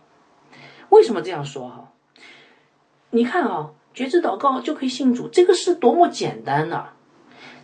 [0.89, 1.93] 为什么这样说哈？
[3.11, 6.91] 你看啊，觉知祷告就可以信主，这个是多么简单呐！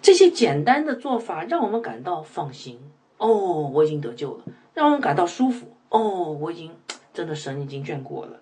[0.00, 2.80] 这些简单的做法让我们感到放心
[3.18, 6.74] 哦，我已经得救了，让我们感到舒服哦，我已经
[7.12, 8.40] 真的神已经眷顾我了，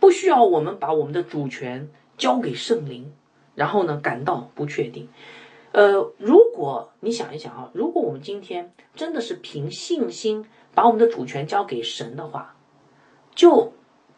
[0.00, 1.88] 不需要我们把我们的主权
[2.18, 3.12] 交给圣灵。
[3.54, 5.08] 然后呢，感到不确定。
[5.72, 12.54] 呃，如果你想一想啊，如果我们今天真的是凭信心把我们的主权交给神的话，
[13.34, 13.72] 就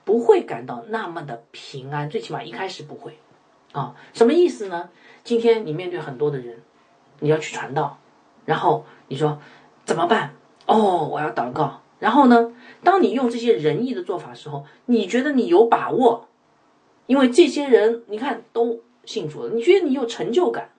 [0.08, 2.08] 不会感到那么的平安。
[2.08, 3.18] 最起码一开始不会
[3.72, 3.94] 啊。
[4.14, 4.88] 什么意思呢？
[5.22, 6.62] 今天你面对很多的人，
[7.20, 7.98] 你要去传道，
[8.46, 9.38] 然后你说
[9.84, 10.34] 怎么办？
[10.64, 11.82] 哦，我要祷告。
[11.98, 16.28] 然后呢，当你用这些仁义的做法时候，你觉得你有把握，
[17.06, 18.80] 因为这些人你看都。
[19.04, 20.70] 信主了，你觉得你有成就感，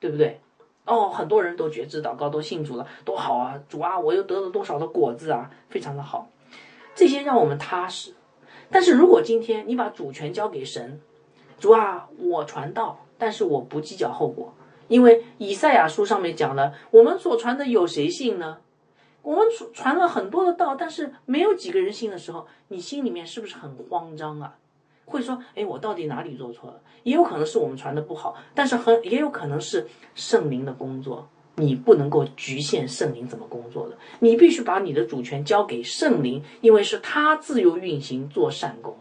[0.00, 0.40] 对不对？
[0.86, 3.54] 哦，很多人都觉知祷告，都信主了，多好啊！
[3.68, 6.28] 主啊，我又得了多少的果子啊，非常的好。
[6.96, 8.12] 这些让我们踏实。
[8.70, 11.00] 但是如果今天你把主权交给神，
[11.58, 14.54] 主啊，我传道，但是我不计较后果，
[14.88, 18.58] 因为以赛亚书上面讲了，我们所传的有谁信呢？
[19.22, 24.56] 我们传传了很多的道，但是没有几个人信的时候，你心里面是不是很慌张啊？
[25.06, 26.80] 会说，哎，我到底哪里做错了？
[27.04, 31.28] 也有可能是我们传的不好，但是很也有可能是圣灵的工作。
[31.56, 38.96] 你不能够局限圣灵怎么工作的，你必须把你的主权交给圣灵，因为是他自由运行做善功。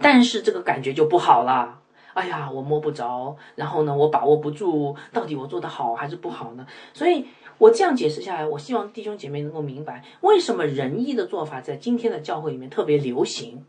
[0.00, 1.80] 但是这个感觉就不好了，
[2.12, 6.66] 哎呀，我摸不着，然后呢，我把握不住，到底我做的好还是不好呢？
[6.92, 7.26] 所以
[7.58, 13.64] 我这样解释下来，我希望弟兄姐妹能够明白，为什么仁义的做法在今天的教会里面特别流行。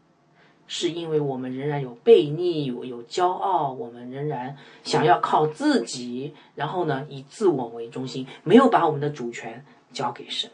[0.67, 10.49] 是因为我们仍然有悖逆，有有骄傲，我们仍然想要靠自己，然后呢，以自我为中心，没有把我们的主权交给神。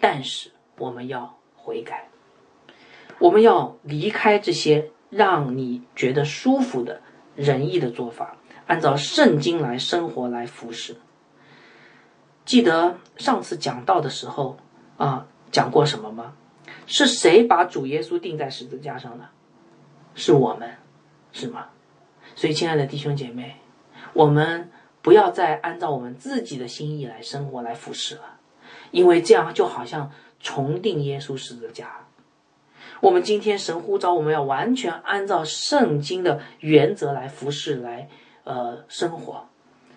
[0.00, 2.08] 但是我们要悔改，
[3.18, 7.00] 我们要离开这些让你觉得舒服的
[7.34, 10.96] 仁义的做法，按照圣经来生活来服侍。
[12.44, 14.56] 记得上次讲到的时候
[14.96, 16.34] 啊，讲过什么吗？
[16.90, 19.28] 是谁把主耶稣钉在十字架上的？
[20.16, 20.76] 是我们，
[21.30, 21.68] 是吗？
[22.34, 23.56] 所以，亲爱的弟兄姐妹，
[24.12, 28.40] 我们不要再按照我们自己的心意来生活来服侍了，
[28.90, 32.06] 因为这样就好像重定耶稣十字架。
[33.00, 38.08] 我们今天神呼召我们要完全按照圣经的原则来服侍，来
[38.42, 39.48] 呃生活，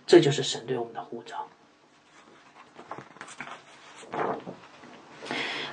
[0.05, 1.47] 这就是神对我们的呼召。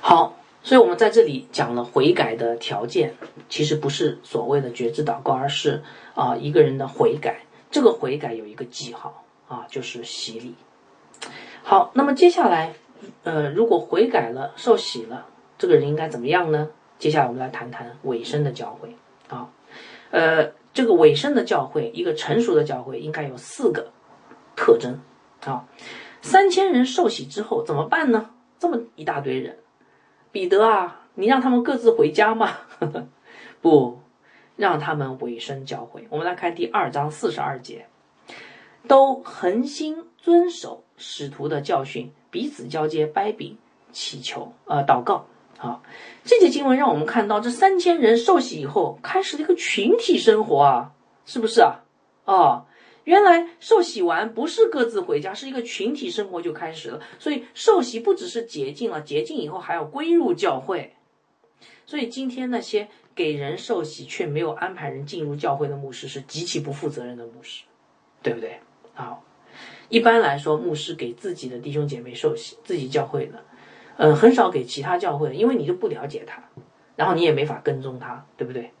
[0.01, 3.15] 好，所以我们在这里讲了悔改的条件，
[3.49, 5.81] 其实不是所谓的觉知祷告，而是
[6.13, 7.41] 啊一个人的悔改。
[7.71, 10.55] 这个悔改有一个记号啊，就是洗礼。
[11.63, 12.73] 好，那么接下来
[13.23, 15.25] 呃，如果悔改了、受洗了，
[15.57, 16.69] 这个人应该怎么样呢？
[16.99, 18.95] 接下来我们来谈谈尾声的教会
[19.29, 19.49] 啊，
[20.11, 23.91] 呃，这个尾声的教会，一个成熟的教会应该有四个
[24.55, 24.99] 特征
[25.45, 25.65] 啊。
[26.21, 28.29] 三千人受洗之后怎么办呢？
[28.59, 29.57] 这么一大堆人，
[30.31, 32.57] 彼得啊，你让他们各自回家吗？
[33.61, 33.99] 不，
[34.55, 36.07] 让他们尾声教会。
[36.09, 37.87] 我们来看第二章四十二节，
[38.87, 43.57] 都恒心遵守使徒的教训，彼此交接掰饼，
[43.91, 45.25] 祈求呃祷告。
[45.57, 45.83] 好，
[46.23, 50.93] 这节经文让我们看到，这三千人受洗以后，开始了一个群体生活啊，
[51.25, 51.83] 是不是啊？
[52.25, 52.65] 哦，
[53.03, 57.01] 原来受洗完不是各自回家，是一个群体生活就开始了。
[57.17, 60.93] 所以受洗不只是洁净了，洁净以后还要归入教会。
[61.85, 67.63] 所以今天那些给人受洗却没有安排人进入教会的牧师，是极其不负责任的牧师，
[68.21, 68.59] 对不对？
[68.93, 69.23] 好，
[69.89, 73.43] 一般来说，牧师给自己的弟兄姐妹受洗，自己教会的。
[73.97, 76.41] 嗯，很少给其他教会的，因为你就不了解他，
[76.95, 78.71] 然后你也没法跟踪他，对不对？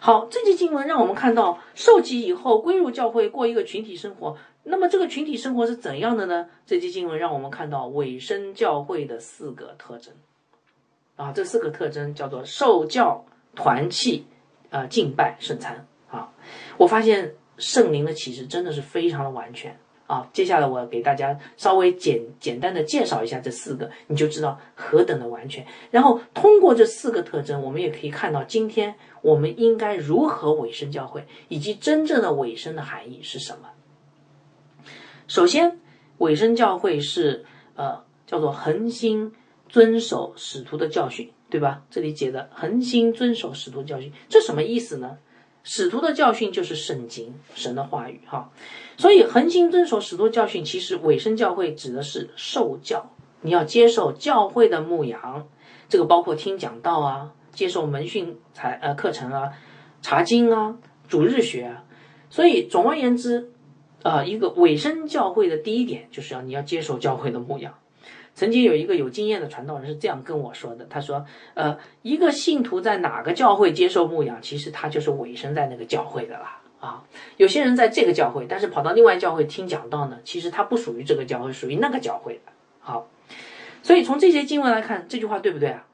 [0.00, 4.36] 好，这节经文让我们看到受洗以后归入教会，过一个群体生活。
[4.64, 6.48] 那么这个群体生活是怎样的呢？
[6.66, 10.12] 这节经文让我们看到尾声教会的四个特征
[11.16, 14.26] 啊，这四个特征叫做受教、团契、
[14.70, 16.32] 呃敬拜、圣餐啊。
[16.76, 19.78] 我发现圣灵的启示真的是非常的完全。
[20.06, 25.66] 啊，接下来我给大家稍微简简单的介绍一下这四个，你就知道何等的完全。
[25.90, 28.94] 然后通过这四个特征，我们也可以看到今天
[29.26, 33.70] 我们应该如何委身教会，以及真正的委身的含义是什么。
[35.26, 35.80] 首先，
[36.18, 39.32] 委身教会是呃叫做恒心
[39.68, 41.82] 遵守使徒的教训，对吧？
[41.90, 45.18] 这里写的恒心遵守使徒教训，这什么意思呢？
[45.64, 48.52] 使徒的教训就是圣经，神的话语，哈。
[48.96, 53.10] 所以恒心遵守使徒教训，其实委身教会指的是受教，
[53.40, 55.48] 你要接受教会的牧养，
[55.88, 59.50] 这个包括听讲道啊，接受门训才呃课程啊，
[60.02, 60.76] 查经啊，
[61.08, 61.82] 主日学啊。
[62.28, 63.50] 所以总而言之，
[64.02, 67.74] 呃，一个委身教会的第一点就是要你要接受教会的牧养。
[68.34, 76.60] 曾经有一个有经验的传道人是这样跟我说的，他说：“呃，一个信徒在哪个教会接受牧养，其实他就是委身在那个教会的啦。
[76.78, 77.02] 啊，
[77.38, 82.52] 有些人在这个教会，但是跑到另外教会听讲道呢，其实他不属于这个教会，属于那个教会的。
[82.80, 83.08] 好，
[83.82, 85.86] 所以从这些经文来看，这句话对不对啊？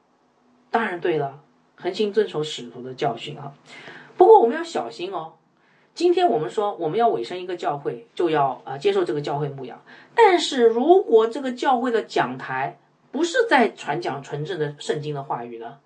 [0.69, 1.39] 当然对了，
[1.83, 3.53] 恒心遵守使徒的教训啊。
[4.15, 5.33] 不过我们要小心哦。”
[5.95, 9.79] 今天我们说我们要委身一个教会，就要啊接受这个教会牧养。
[10.15, 12.79] 但是如果这个教会的讲台
[13.11, 15.77] 不是在传讲纯正的圣经的话语呢，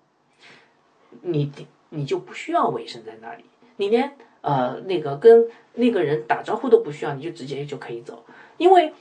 [1.20, 1.52] 你
[1.90, 3.44] 你就不需要委身在那里，
[3.76, 8.24] 你连呃那个跟那个人打招呼都不需要，你就直接就可以走。
[8.56, 8.94] 因为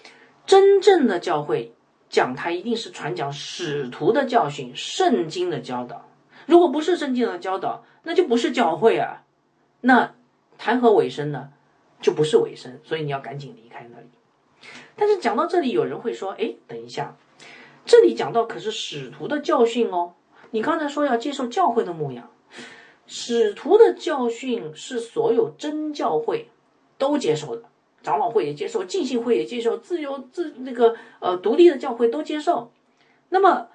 [0.46, 1.72] 真正的教会
[2.10, 6.07] 讲台一定是传讲使徒的教训、圣经的教导。
[6.48, 9.24] 如果不是圣经的教导，那就不是教会啊。
[9.82, 10.16] 那。
[10.60, 11.50] 谈何尾声呢？
[12.02, 14.08] 就不是尾声，所以你要赶紧离开那里。
[14.96, 17.16] 但是讲到这里，有人会说：“哎，等一下，
[17.86, 20.16] 这里讲到可是使徒的教训哦。
[20.50, 22.28] 你刚才说要接受教会的牧养，
[23.06, 26.50] 使徒的教训是所有真教会
[26.98, 27.62] 都接受的，
[28.02, 32.72] 长老会也接受，浸信会也接受，自由自那个呃独立的教会都接受。
[33.30, 33.68] 那么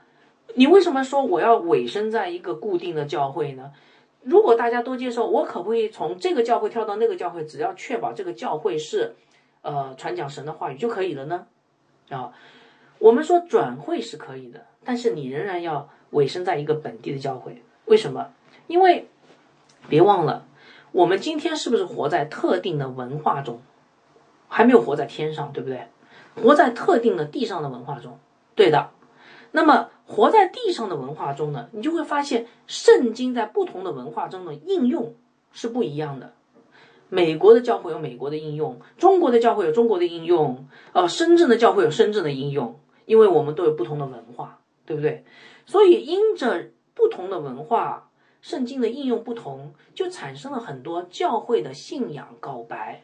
[0.54, 3.72] 你为什么说我要委身在一个固定的教会呢？”
[4.24, 7.44] 如果大家都接受，我可不可以从这个教会跳到那个教会？
[7.44, 9.16] 只要确保这个教会是，
[9.62, 11.46] 呃，传讲神的话语就可以了呢？
[12.08, 12.32] 啊，
[13.00, 17.64] 我们说转会是可以的，但是你仍然要委身在一个本地的教会。
[17.86, 18.28] 为什么？
[18.68, 19.08] 因为
[19.88, 20.46] 别忘了，
[20.92, 23.60] 我们今天是不是活在特定的文化中？
[24.46, 25.88] 还没有活在天上，对不对？
[26.40, 28.20] 活在特定的地上的文化中，
[28.54, 28.90] 对的。
[29.52, 29.88] 那么。
[30.04, 35.14] 活在地上的文化中呢，你就会发现圣经在不同的文化中的应用
[35.52, 36.34] 是不一样的。
[37.08, 45.24] 美国的教会有美国的应用，中国的教会有中国的应用，呃，深圳的教会有深圳的应用，因为我们都有不同的文化，对不对？
[45.64, 48.10] 所以因着不同的文化，
[48.42, 53.02] 圣经的应用不同，就产生了很多教会的信仰告白。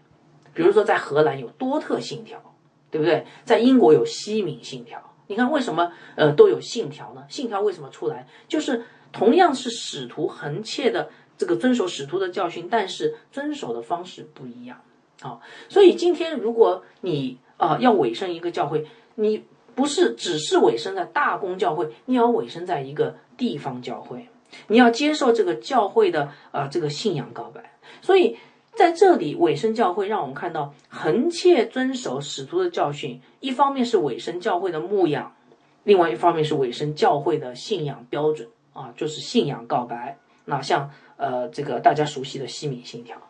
[0.52, 2.54] 比如说在荷兰有多特信条，
[2.90, 3.24] 对不对？
[3.46, 5.07] 在英国有西敏信条。
[5.28, 7.24] 你看为什么呃都有信条呢？
[7.28, 8.26] 信条为什么出来？
[8.48, 14.82] 就是同样是使徒横切的这个遵守使徒的教训，但是遵守的方式不一样。
[15.20, 24.28] 啊，所以今天如果你啊要委身一个教会，你不是只是委身在大公教会，你要委身在一个地方教会，
[24.68, 27.78] 你要接受这个教会的啊这个信仰告白。
[28.00, 28.36] 所以
[28.78, 35.34] 在这里委身教会，让我们看到横切遵守使徒的教训，一方面是委身教会的牧养，
[35.82, 40.16] 另外一方面是委身教会的信仰标准啊，就是信仰告白。
[40.44, 43.20] 那像呃这个大家熟悉的西敏信条，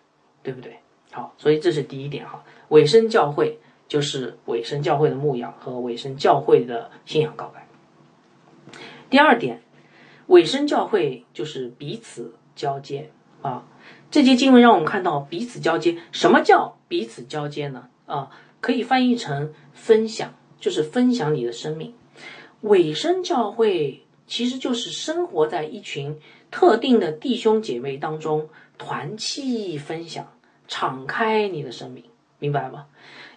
[0.42, 0.80] 对不对？
[1.12, 2.44] 好，所以这是第一点哈。
[2.68, 7.66] 委身教会就是委身教会的牧养和委身教会的信仰告白。
[9.08, 9.62] 第二点，
[10.26, 13.64] 委身教会就是彼此交接啊。
[14.10, 15.98] 这节经文让我们看到彼此交接。
[16.12, 17.88] 什么叫彼此交接呢？
[18.06, 18.30] 啊，
[18.60, 21.94] 可以翻译成分享，就是分享你的生命。
[22.62, 26.18] 委身教会其实就是生活在一群
[26.50, 28.48] 特定的弟兄姐妹当中，
[28.78, 30.26] 团契分享。
[30.70, 32.04] 敞开你的生命，
[32.38, 32.84] 明白吗？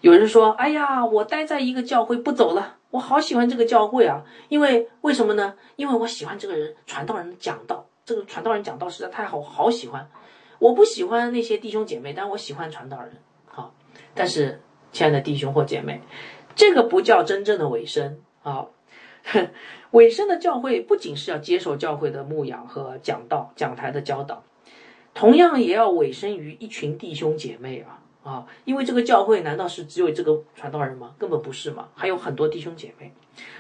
[0.02, 4.26] 有人说：“哎呀，我待在一个教会不走了，我好喜欢这个教会啊！
[4.50, 5.54] 因为为什么呢？
[5.78, 10.10] 因为我喜欢这个人传道人讲道，这个传道人讲道实在太好，好喜欢。
[10.62, 13.14] 我不喜欢那些弟兄姐妹，但我喜欢传道人。
[13.48, 13.74] 好，
[14.14, 16.02] 但是亲爱的弟兄或姐妹，
[16.56, 18.68] 这个不叫真正的尾声啊！
[19.90, 24.44] 尾声 的教会不仅是要接受教会的牧养和讲道、讲台的教导。”
[25.16, 28.46] 同样也要委身于一群弟兄姐妹啊啊！
[28.64, 31.16] 因为这个教会难道是只有这个传道人吗？
[31.18, 33.12] 根本不是嘛，还有很多弟兄姐妹。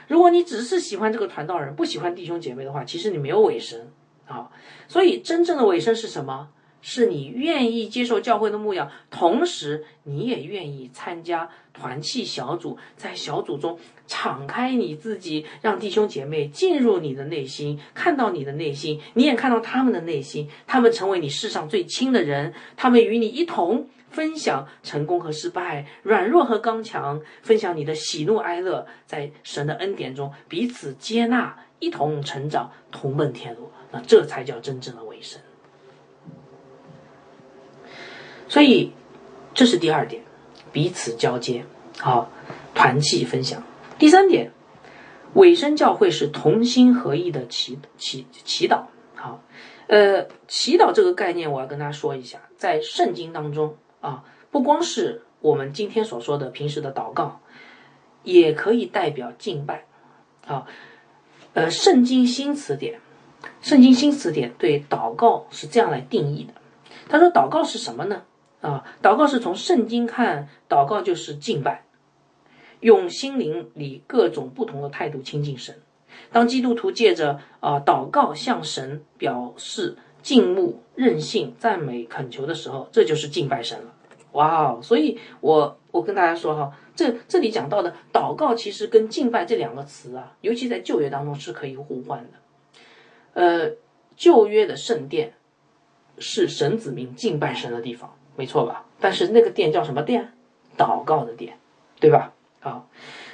[0.08, 3.88] 如果你只是喜欢这个传道人，不喜欢弟兄姐妹的话，其实你没有尾声
[4.28, 4.52] 啊。
[4.88, 6.50] 所以真正的尾声是什么？
[6.82, 35.40] 是你愿意接受教会的牧养，同时你也愿意参加团契小组，在小组中敞开你自己，让弟兄姐妹进入你的内心，看到你的内心，你也看到他们的内心，他们成为你世上最亲的人，他们与你一同分享成功和失败，软弱和刚强，分享你的喜怒哀乐，在神的恩典中彼此接纳，一同成长，同奔天路，那这才叫真正的为神。
[38.52, 38.92] 所以，
[39.54, 40.22] 这是第二点，
[40.74, 41.64] 彼此交接，
[42.00, 42.30] 好，
[42.76, 43.64] 团契分享。
[43.98, 44.52] 第三点，
[45.36, 48.88] 委身教会是同心合意的祈祈祈祷。
[49.16, 49.42] 好，
[49.88, 57.40] 呃，祈祷这个概念，我要跟大家说一下，在圣经当中啊，不光是我们今天所说的平时的祷告，
[58.24, 59.86] 也可以代表敬拜。
[60.46, 60.68] 好，
[61.54, 63.00] 呃，圣经新词典，
[63.62, 66.54] 圣经新词典对祷告是这样来定义的。
[67.08, 68.24] 他说，祷告是什么呢？
[68.62, 71.84] 啊，祷告是从圣经看，祷告就是敬拜，
[72.80, 75.76] 用心灵里各种不同的态度亲近神。
[76.32, 83.94] 当基督徒借着啊祷告向神表示敬慕、任性、赞美、恳求的时候，这就是敬拜神了。
[84.34, 84.80] 哇哦！
[84.82, 92.30] 所以我我跟大家说哈，这这里讲到的祷告，其实跟敬拜这两个词啊，尤其在旧约当中是可以互换的。
[93.34, 93.72] 呃，
[94.16, 95.34] 旧约的圣殿
[96.18, 98.16] 是神子民敬拜神的地方。
[98.42, 98.84] 没错吧？
[99.00, 100.34] 但是那个殿叫什么殿？
[100.76, 101.60] 祷告的殿，
[102.00, 102.34] 对吧？
[102.62, 102.88] 啊，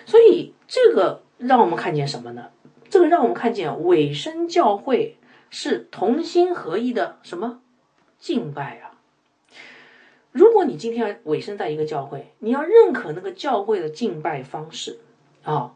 [0.06, 2.50] 所以这个让我们看见什么呢？
[2.90, 5.18] 这个让我们看见委身教会
[5.50, 7.62] 是同心合一的什么
[8.20, 9.00] 敬拜啊？
[10.34, 15.00] 如果你今天委身在一个教会，你要认可那个教会的敬拜方式
[15.44, 15.74] 啊？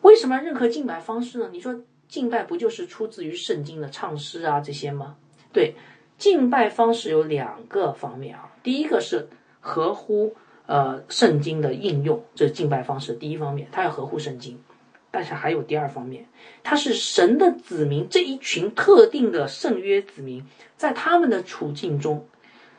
[0.00, 1.50] 为什么要认可敬拜方式呢？
[1.52, 5.16] 你说敬拜不就是出自于圣经的唱诗啊这些吗？
[5.52, 5.74] 对。
[6.22, 14.62] 敬拜方式有两个方面啊，第一个是合乎呃圣经的应用，这是敬拜方式第一方面，它要合乎圣经。
[15.10, 16.28] 但是还有第二方面，
[16.62, 20.46] 它是神的子民这一群特定的圣约子民，
[20.76, 22.28] 在他们的处境中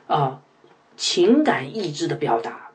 [0.07, 0.41] 啊
[0.95, 2.71] 情感意志的表达，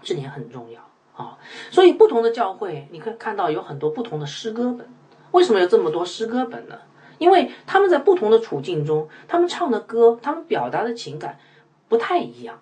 [0.00, 0.80] 这点很重要
[1.14, 1.36] 啊。
[1.70, 4.88] 所以不同的教会，你可以看到有很多不同的诗歌本。
[5.32, 6.78] 为什么有这么多诗歌本呢？
[7.18, 11.38] 因为他们在不同的处境中，他们唱的歌，他们表达的情感
[11.88, 12.60] 不太一样，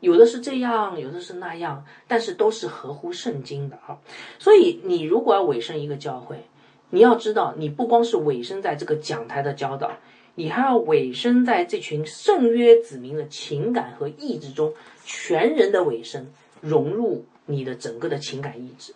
[0.00, 3.98] 有的是这样，有的是那样，但是都是合乎圣经的啊。
[4.38, 6.44] 所以你如果要委身一个教会，
[6.90, 9.92] 你要知道，你不光是委身在这个讲台的教导，
[10.34, 14.72] 你还要委身在这群圣约子民的情感和意志中，
[15.04, 18.94] 全人的委身融入你的整个的情感意志，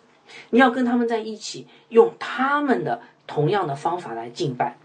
[0.49, 4.77] 你要跟他们在一起，用他们的同样的方法来敬拜。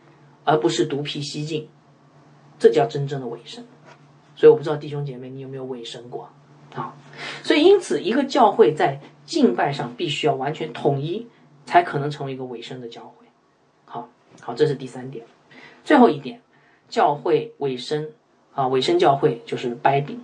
[0.45, 1.69] 而不是独辟蹊径，
[2.59, 3.65] 这叫真正的委身。
[4.37, 6.31] 所以我不知道弟兄姐妹，你有没有委身过
[6.75, 6.95] 啊。
[7.43, 11.27] 所以，因此，一个教会在敬拜上必须要完全统一，
[11.67, 13.27] 才可能成为一个委身的教会。
[13.85, 14.09] 好，
[14.41, 15.27] 好，这是第三点。
[15.85, 16.41] 最后一点，
[16.89, 18.13] 教会委身
[18.55, 20.23] 啊，委身教会就是掰饼。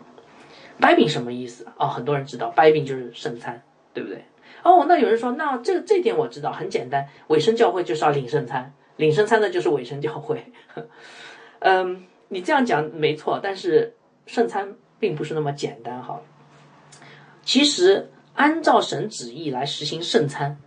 [0.78, 1.88] 掰饼什么意思啊？
[1.88, 3.62] 很多人知道，掰饼就是圣餐，
[3.92, 4.24] 对不对？
[4.62, 10.52] 哦，那有人说，那这这点我知道，很简单，委身教会就是要领圣餐，领圣餐的就是委身教会。
[11.60, 13.94] 嗯，你这样讲没错，但是
[14.26, 16.20] 圣餐并不是那么简单哈。
[17.42, 20.58] 其实，按照神旨意来实行圣餐，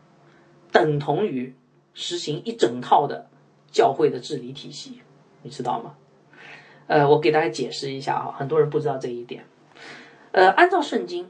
[0.71, 1.55] 等同于
[1.93, 3.29] 实行一整套的
[3.71, 5.01] 教会的治理体系，
[5.43, 5.95] 你知道吗？
[6.87, 9.43] 呃，我给大家解释一下哈，很多人不知道这一点。
[10.31, 11.29] 呃，按照圣经，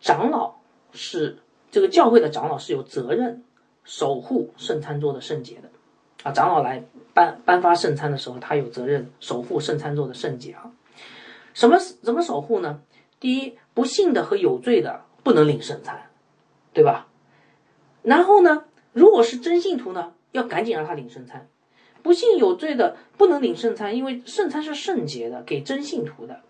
[0.00, 0.56] 长老
[0.92, 1.38] 是
[1.70, 3.44] 这个教会的长老是有责任
[3.84, 5.70] 守护圣餐桌的圣洁的
[6.26, 6.32] 啊。
[6.32, 6.82] 长老来
[7.14, 10.70] 颁颁发圣餐的时候，他有责任守护圣餐座的圣洁啊。
[11.54, 12.80] 什么怎么守护呢？
[13.18, 16.10] 第一，不信的和有罪的不能领圣餐，
[16.74, 17.08] 对吧？
[18.02, 21.46] 然后呢，如果是真信徒呢，要赶紧让他领圣餐；
[22.02, 26.40] 不信有罪的不能领圣餐，因为圣餐是圣洁的，给真信徒的。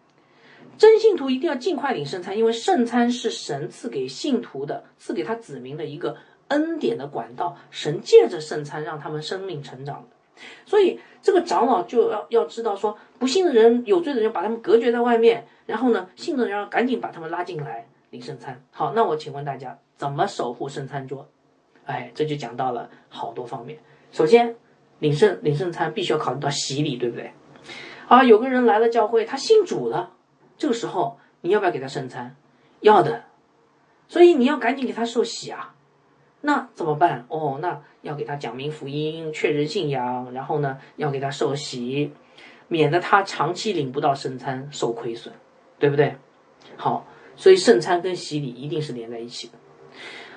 [0.77, 6.16] 真信徒一定要尽快领圣餐，因为圣餐是神赐给信徒的，赐给他子民的一个
[6.49, 7.57] 恩典的管道。
[7.70, 10.07] 神借着圣餐让他们生命成长，
[10.64, 18.62] 所以这个长老就要要知道说，不信的人、有罪的人把他们隔绝在外面，然后呢，信的人要赶紧把他们拉进来领圣餐。
[18.70, 21.28] 好，那我请问大家，怎么守护圣餐桌？
[21.84, 23.78] 哎，这就讲到了好多方面。
[24.11, 24.57] 首先，
[24.99, 27.32] 领圣领圣餐必须要考虑到洗礼，对不对？
[28.09, 30.12] 啊，有个人来了教会，他信主了。
[30.59, 32.34] 这个时候你要不要给他圣餐？
[32.80, 33.24] 要的，
[34.09, 35.74] 所以你要赶紧给他受洗啊。
[36.47, 37.26] 那怎么办？
[37.28, 42.12] 哦，那要给他讲明福音，确认信仰，然后呢，要给他受洗，
[42.68, 45.32] 免得他长期领不到圣餐受亏损，
[45.80, 46.14] 对不对？
[46.76, 49.55] 好，所以圣餐跟洗礼一定是连在一起的。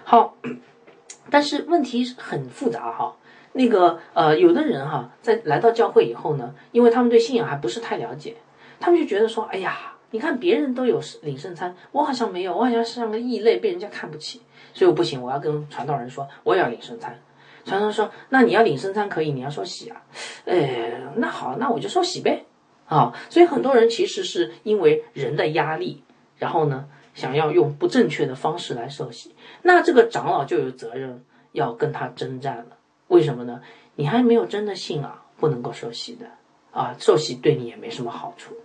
[0.04, 0.36] 好，
[1.30, 3.16] 但是问题很复杂哈。
[3.54, 8.36] 那个呃，有的人哈，在来到教会以后呢，因为他们对信仰还不是太了解，
[8.80, 9.94] 他们就觉得说，哎呀。
[10.12, 14.42] 你看别人都有领圣餐，我好像没有，我好像是像个异类，被人家看不起，
[14.74, 17.20] 所以我不行，我要跟传道人说，我也要领圣餐。
[17.66, 20.02] 传道人说，那你要领圣餐可以，你要受洗啊。
[20.46, 22.46] 哎，那好，那我就受洗呗。
[22.86, 26.04] 啊，所以很多人其实是因为人的压力，
[26.38, 32.78] 然后呢，想要用不正确的方式来受洗，那这个长老就有责任要跟他征战了。
[33.08, 33.62] 为什么呢？
[33.96, 36.26] 你还没有真的信啊，不能够受洗的
[36.72, 38.56] 啊，受洗对你也没什么好处。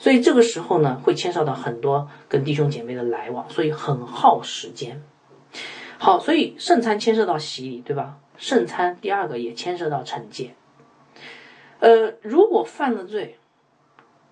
[0.00, 5.02] 所以这个时候呢，会牵涉到很多跟弟兄姐妹的来往，所以很耗时间。
[5.98, 8.18] 好，所以圣餐牵涉到洗礼，对吧？
[8.36, 10.54] 圣餐第二个也牵涉到惩戒。
[11.80, 13.38] 呃，如果犯了罪，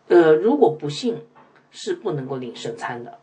[0.09, 1.25] 呃，如果不幸
[1.71, 3.19] 是不能够领圣餐的，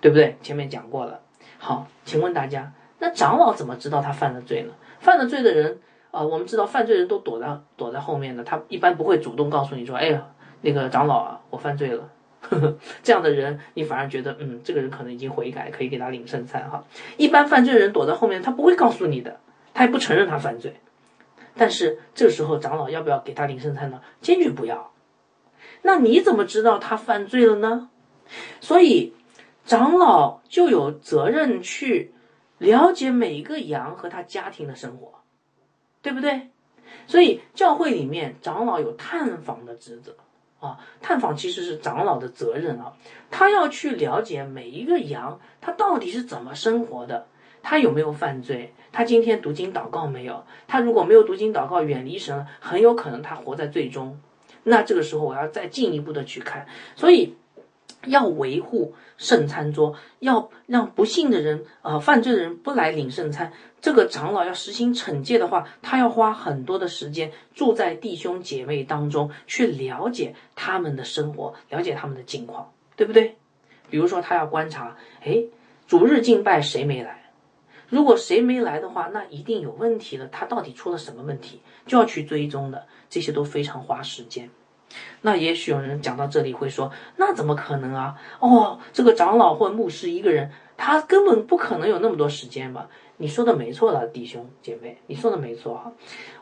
[0.00, 0.36] 对不对？
[0.42, 1.20] 前面讲过了。
[1.58, 4.72] 好，请问大家，那长老怎么知道他犯了罪呢？
[4.98, 5.78] 犯了罪的人
[6.10, 10.26] 啊，我们知道犯罪人都躲在躲在后面的，他一般不会主动告诉你说，哎呀。
[10.62, 12.06] 那个长老啊，我犯罪了，
[13.02, 16.84] 这样的人你反而觉得，嗯，这个人可能已经悔改，可以给他领圣餐哈。
[17.16, 19.40] 一般犯罪人躲在后面，他不会告诉你的，
[19.74, 20.76] 他也不承认他犯罪。
[21.54, 24.00] 但是这时候长老要不要给他领圣餐呢？
[24.20, 24.92] 坚决不要。
[25.82, 27.90] 那你怎么知道他犯罪了呢？
[28.60, 29.12] 所以
[29.64, 32.14] 长老就有责任去
[32.58, 35.20] 了解每一个羊和他家庭的生活，
[36.02, 36.48] 对不对？
[37.06, 40.16] 所以教会里面长老有探访的职责。
[40.60, 42.92] 啊，探访其实是长老的责任啊，
[43.30, 47.26] 他要去了解每一个羊，他到底是怎么生活的，
[47.62, 50.44] 他有没有犯罪，他今天读经祷告没有？
[50.68, 54.20] 他如果没有读经祷告，远离神，很有可能他活在最终。
[54.62, 57.34] 那这个时候我要再进一步的去看，所以。
[58.06, 63.52] 要维护圣餐桌，要让不幸的人、呃犯罪的人不来领圣餐。
[63.80, 73.36] 这个长老要实行惩戒的话，他要花很多的时间住在弟兄姐妹当中，去了解他们的生活，了解他们的境况，对不对？
[73.88, 75.44] 比如说，他要观察，哎，
[75.86, 77.32] 主日敬拜谁没来？
[77.88, 80.28] 如果谁没来的话，那一定有问题了。
[80.28, 81.60] 他到底出了什么问题？
[81.86, 84.48] 就要去追踪的，这些都非常花时间。
[85.22, 88.14] 那也许有人讲到这里会说，那怎么可能啊？
[88.40, 92.88] 哦，这个长老或牧师一个人，他根本不可能有那么多时间吧？
[93.18, 95.92] 你说的没错了，弟兄姐妹，你说的没错哈。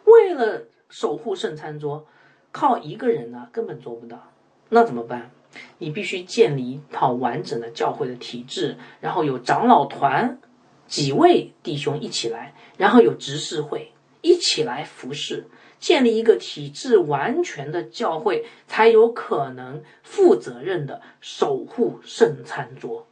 [0.05, 2.07] 为了守护圣餐桌，
[2.53, 4.31] 靠一个人呢根本做不到。
[4.69, 5.31] 那怎么办？
[5.79, 10.39] 你必须建立一套完整的教会的体制，然后有长老团
[10.87, 15.49] 几位弟兄一起来，然后有执事会一起来服侍。
[15.79, 23.07] 建立一个体制完全的教会，才有可能负责任的守护圣餐桌。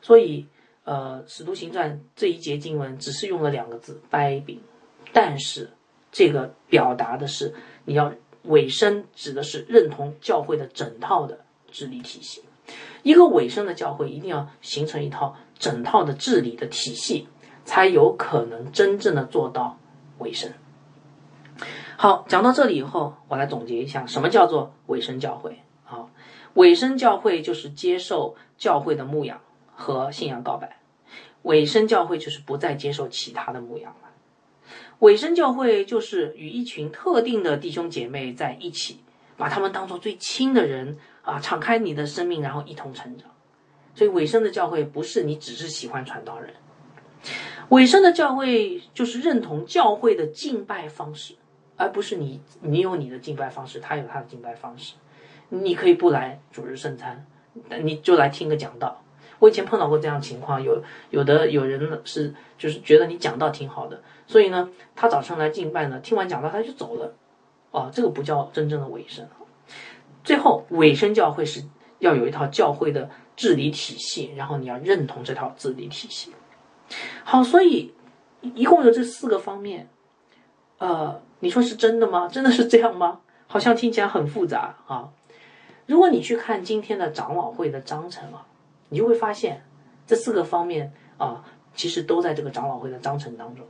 [0.00, 0.46] 所以，
[0.84, 4.60] 呃，《使徒行传》这一节经文只是用了两个字“掰饼”，
[5.12, 5.70] 但是
[6.12, 7.54] 这个表达的是
[7.86, 8.12] 你要
[8.42, 12.42] 委身，指的是认同教会的整套的治理体系。
[13.02, 17.28] 一个委身的教会一定要形成一套整套的治理的体系，
[17.64, 19.78] 才有可能真正的做到
[20.18, 20.52] 委身。
[21.96, 25.58] 好，讲到这里以后，我来总结一下，什么叫做委身教会？
[25.86, 26.06] 啊，
[26.54, 29.40] 委身教会就是接受教会的牧养。
[29.76, 30.78] 和信仰告白，
[31.42, 34.08] 委身教会就是不再接受其他的牧养了。
[35.00, 39.00] 委身教会就是与一群特定的弟兄姐妹在一起，
[39.36, 43.28] 把他们当做最亲的人啊，敞开你的生命，然后一同成长。
[43.96, 46.54] 所以，委身的教会不是你只是喜欢传道人，
[47.70, 51.34] 委身的教会就是认同教会的敬拜方式，
[51.76, 54.94] 而不是你你有你的敬拜方式，他有他的敬拜方式。
[55.48, 57.26] 你可以不来主日圣餐，
[57.82, 59.02] 你就来听个讲道。
[59.40, 67.14] 我以前碰到过这样情况，有有的有人是就是觉得你讲道挺好的，所以呢，他早上来敬拜呢，听完讲道他就走了，
[67.70, 69.28] 哦，这个不叫真正的委身。
[70.22, 71.62] 最后，委身教会是
[71.98, 76.32] 要有一套教会的治理体系，然后你要认同这套治理体系。
[77.24, 77.92] 好，所以
[78.40, 79.88] 一共有这四个方面，
[80.78, 82.26] 呃，你说是真的吗？
[82.26, 83.20] 真的是这样吗？
[83.46, 85.10] 好像听起来很复杂啊。
[85.86, 88.46] 如果你去看今天的长老会的章程啊。
[88.90, 89.64] 你就会发现，
[90.06, 91.42] 这四个方面啊，
[91.74, 93.66] 其实都在这个长老会的章程当中。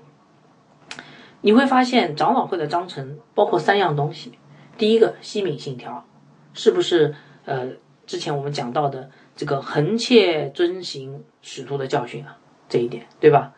[1.41, 4.39] 你会发现，长老会的章程包括三样东西。
[4.77, 6.05] 第一个，西敏信条，
[6.53, 7.15] 是不是
[7.47, 7.71] 呃
[8.05, 12.37] 之前我们讲到的这个横切遵行使徒的教训啊？
[12.69, 13.55] 这一点对吧？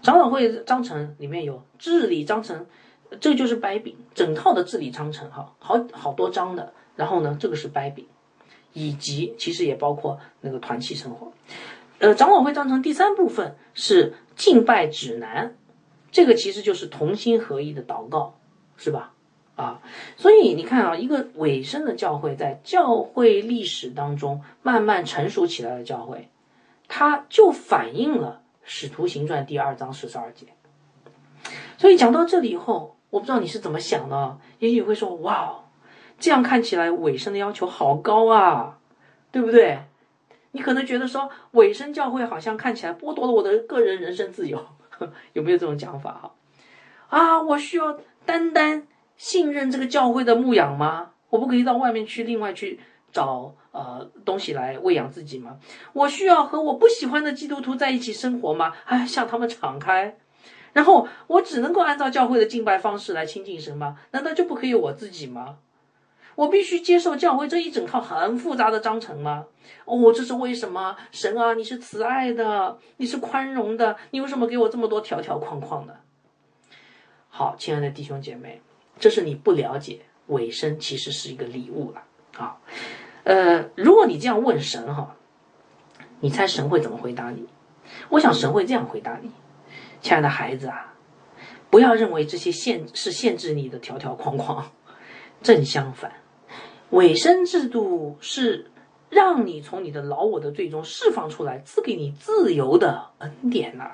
[0.00, 2.64] 长老会章程里面有治理章程，
[3.18, 6.72] 这个就是掰饼，整套的治理章程哈，好好多章的。
[6.96, 8.06] 然后呢，这个是掰饼。
[8.72, 11.32] 以及其实也包括那个团契生活，
[11.98, 15.56] 呃，长老会章程第三部分是敬拜指南，
[16.12, 18.38] 这个其实就是同心合一的祷告，
[18.76, 19.12] 是吧？
[19.56, 19.82] 啊，
[20.16, 26.28] 所以你看啊，一个尾声的教会，在教会历史当中慢慢成熟起来的教会，
[26.86, 30.46] 它就反映了《使徒行传》第二章十二节。
[31.76, 35.56] 所以讲到这里以后，我不知道你是怎么想的，也许会说哇。
[36.18, 38.78] 这样看起来，尾声的要求好高啊，
[39.32, 39.78] 对不对？
[40.52, 44.62] 你可能觉得说，尾声教会好像看起来剥夺了我的个人人身自由，
[45.32, 46.30] 有没有这种讲法哈？
[47.08, 48.86] 啊，我需要单单
[49.16, 51.12] 信任这个教会的牧养吗？
[51.30, 52.78] 我不可以到外面去另外去
[53.10, 55.56] 找呃东西来喂养自己吗？
[55.94, 58.74] 我需要和我不喜欢的基督徒在一起生活吗？
[58.84, 60.18] 哎，向他们敞开，
[60.72, 63.98] 然后我只能够按照教会的敬拜方式来亲近神吗？
[64.12, 65.58] 难道就不可以我自己吗？
[66.36, 69.46] 我必须接受教会这一整套很复杂的章程吗？
[69.84, 70.96] 哦，这是为什么？
[71.10, 76.00] 神啊，你是慈爱的，你是宽容的，你为什么给我这么多条条框框的？
[77.28, 78.62] 好，亲爱的弟兄姐妹，
[78.98, 82.02] 这是你不了解尾声其实是一个礼物了
[82.38, 82.56] 啊。
[83.24, 85.16] 呃，如果你这样问神哈，
[86.20, 87.46] 你猜神会怎么回答你？
[88.08, 89.30] 我想神会这样回答你：
[90.00, 90.94] 亲爱的孩子啊，
[91.70, 94.70] 不要认为这些限是限制你的条条框框，
[95.42, 96.12] 正相反。
[96.90, 98.70] 委身制度是
[99.08, 103.90] 让你从你的老我的最终释放出来，赐给你自由的恩典呐。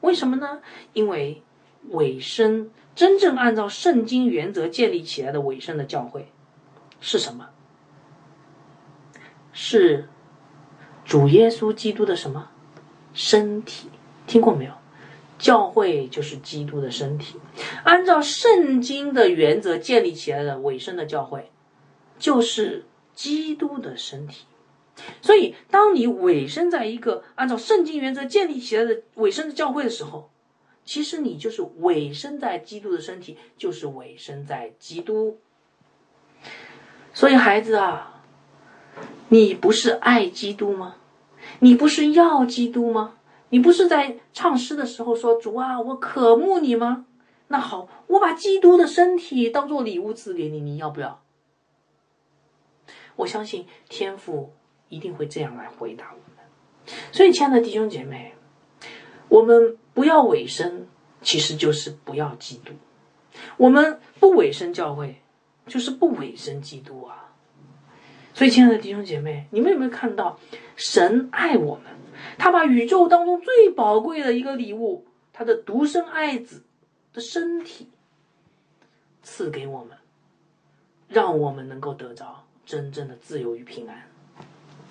[0.00, 0.60] 为什么呢？
[0.92, 1.42] 因为
[1.90, 6.32] 委身真正按照圣经原则建立起来的委身的教会
[7.00, 7.50] 是什么？
[9.52, 10.08] 是
[11.04, 12.50] 主耶稣基督的什么
[13.12, 13.90] 身体？
[14.26, 14.72] 听过没有？
[15.42, 17.36] 教会就是基督的身体，
[17.84, 21.50] 按照圣经的原则建立起来的委身的教会。
[22.18, 22.84] 就是
[23.14, 24.44] 基督的身体，
[25.20, 30.30] 所以当你委身在一个按照圣经原则建立起来的委身的教会的时候，
[30.84, 35.40] 其实你就是委身在基督的身体，就是委身在基督。
[37.12, 38.22] 所以孩子啊，
[39.28, 40.94] 你不是爱基督吗？
[41.58, 43.14] 你不是要基督吗？
[43.52, 47.04] 你不是在唱诗的时候说主啊，我渴慕你吗？
[47.48, 51.22] 那好，我把基督的身体当做礼物赐给你，你要不要？
[53.16, 54.54] 我相信天父
[54.88, 56.94] 一定会这样来回答我们。
[57.12, 58.34] 所以，亲爱的弟兄姐妹，
[59.28, 60.88] 我们不要委身，
[61.20, 62.72] 其实就是不要基督。
[63.58, 65.20] 我们不委身教会，
[65.66, 67.31] 就是不委身基督啊。
[68.34, 70.38] 所以，亲爱的弟兄姐妹，你们有没有看到
[70.76, 71.84] 神爱我们？
[72.38, 76.62] 他把宇宙当中最宝贵的一个礼物，他的独生爱子
[77.12, 77.88] 的身体
[79.22, 79.98] 赐给我们，
[81.08, 82.44] 让我们能够得着。
[82.64, 84.04] 真正的自由与平安，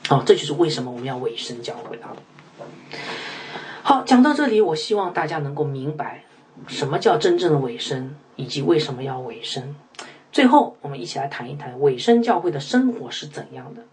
[0.10, 2.14] 哦，这就是为什么我们要委身教会啊。
[3.82, 6.26] 好，讲到这里，我希望大家能够明白
[6.68, 9.74] 什么叫真正的委身，以及为什么要委身。
[10.32, 13.84] 最后，我们一起来谈一谈委身教会的生活是怎样的。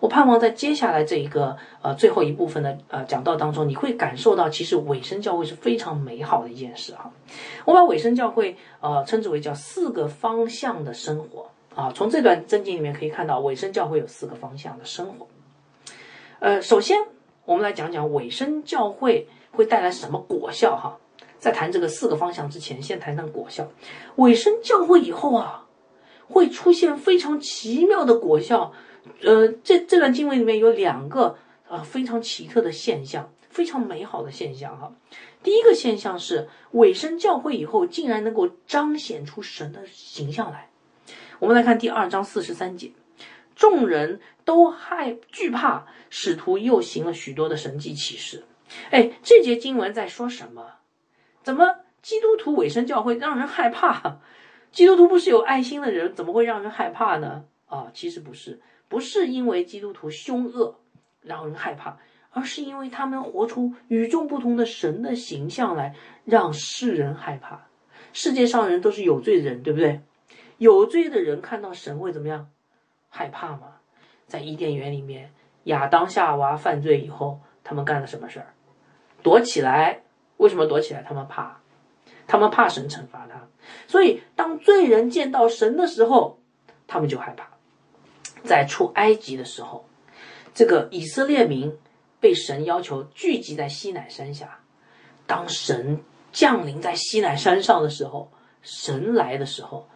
[0.00, 7.10] 我盼望在接下来这一个呃最后一部分的呃讲道当中，你会感受到其实委身教会是非常美好的一件事哈。
[7.64, 11.92] 我把委身教会呃称之为叫四个方向的生活啊。
[11.94, 15.26] 从这段真经里面可以看到，委身教会有四个方向的生活。
[16.40, 16.98] 呃，首先
[17.44, 20.98] 我们来讲讲委身教会会带来什么果效哈。
[21.38, 23.68] 在谈这个四个方向之前，先谈谈果效。
[24.16, 25.65] 委身教会以后啊，
[26.28, 28.72] 会出现非常奇妙的果效。
[29.22, 34.92] 呃，这这段经文里面有两个呃非常奇特的现象，非常美好的现象哈。
[35.42, 40.70] 第一个现象是委身教会以后，竟然能够彰显出神的形象来。
[41.38, 42.90] 我们来看第二章四十三节，
[43.54, 48.44] 众人都害惧怕，使徒又行了许多的神迹奇事。
[48.90, 50.72] 哎，这节经文在说什么？
[51.44, 54.18] 怎么基督徒委身教会让人害怕？
[54.72, 57.44] 基督徒不是有爱心的人，怎么会让人害怕呢？
[57.66, 58.60] 啊，其实不是。
[58.88, 60.78] 不是因为基督徒凶恶
[61.20, 61.98] 让人害怕，
[62.30, 67.66] 而是因为他们活出与众不同的神的形象来，让世人害怕。
[68.12, 70.00] 世界上人都是有罪的人，对不对？
[70.58, 72.48] 有罪的人看到神会怎么样？
[73.08, 73.78] 害怕吗？
[74.26, 75.32] 在伊甸园里面，
[75.64, 78.54] 亚当夏娃犯罪以后，他们干了什么事儿？
[79.22, 80.02] 躲起来。
[80.36, 81.02] 为什么躲起来？
[81.02, 81.60] 他们怕，
[82.26, 83.48] 他们怕神惩罚他。
[83.88, 86.38] 所以，当罪人见到神的时候，
[86.86, 87.48] 他们就害怕。
[88.44, 89.88] 在出埃及的时候，
[90.54, 91.76] 这个以色列民
[92.20, 94.60] 被神要求聚集在西乃山下。
[95.26, 96.00] 当神
[96.30, 98.30] 降临在西乃山上的时候，
[98.62, 99.88] 神来的时候，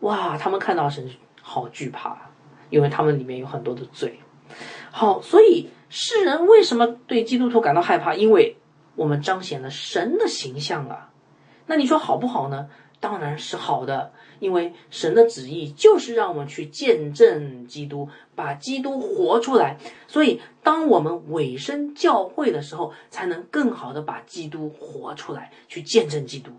[0.00, 0.36] 哇！
[0.36, 1.10] 他们看到神
[1.40, 2.30] 好惧怕，
[2.68, 4.20] 因为他们里面有很多的罪。
[4.90, 8.14] 好，所以世人为什么对基督徒感到害怕？
[8.14, 8.58] 因为
[8.96, 11.10] 我们彰显了神的形象啊。
[11.66, 12.68] 那你说好不好呢？
[13.00, 14.12] 当然是好的。
[14.40, 19.78] 因为神的旨意就是让我们去见证基督，把基督活出来。
[20.06, 26.50] 所以，当我们委身教会的时候，才能更好的把基督活出来，去见证基督。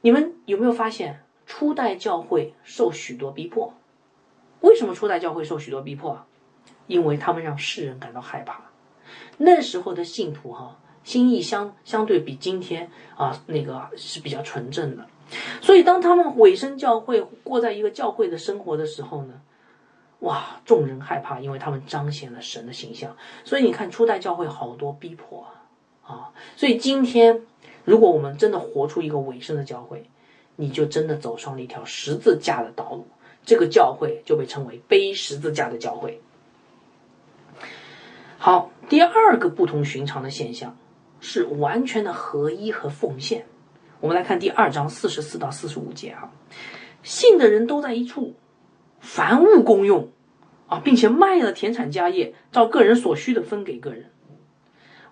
[0.00, 3.74] 你们有没有发现，初代教会受许多逼迫？
[4.60, 6.24] 为什么初代教会受许多逼迫？
[6.86, 8.70] 因为他们让世人感到害怕。
[9.36, 15.06] 那时候的信徒哈，心意相相对比今天啊那个是比较纯正的。
[15.60, 19.34] 所以，当他们委身教会，过在一个教会的生活的时候呢，
[20.18, 23.16] 哇，众人害怕，因为他们彰显了神的形象。
[23.44, 25.46] 所以你看，初代教会好多逼迫
[26.02, 27.42] 啊，啊，所以今天，
[27.84, 30.10] 如果我们真的活出一个委身的教会，
[30.56, 33.06] 你就真的走上了一条十字架的道路，
[33.44, 36.20] 这个教会就被称为背十字架的教会。
[38.36, 40.76] 好，第二个不同寻常的现象
[41.20, 43.46] 是完全的合一和奉献。
[44.00, 46.32] 我们来看第二章四十四到四十五节啊，
[47.02, 48.34] 信的人都在一处，
[48.98, 50.08] 凡物公用
[50.66, 54.10] 啊，并且卖了田产家业，照个人所需的分给个人。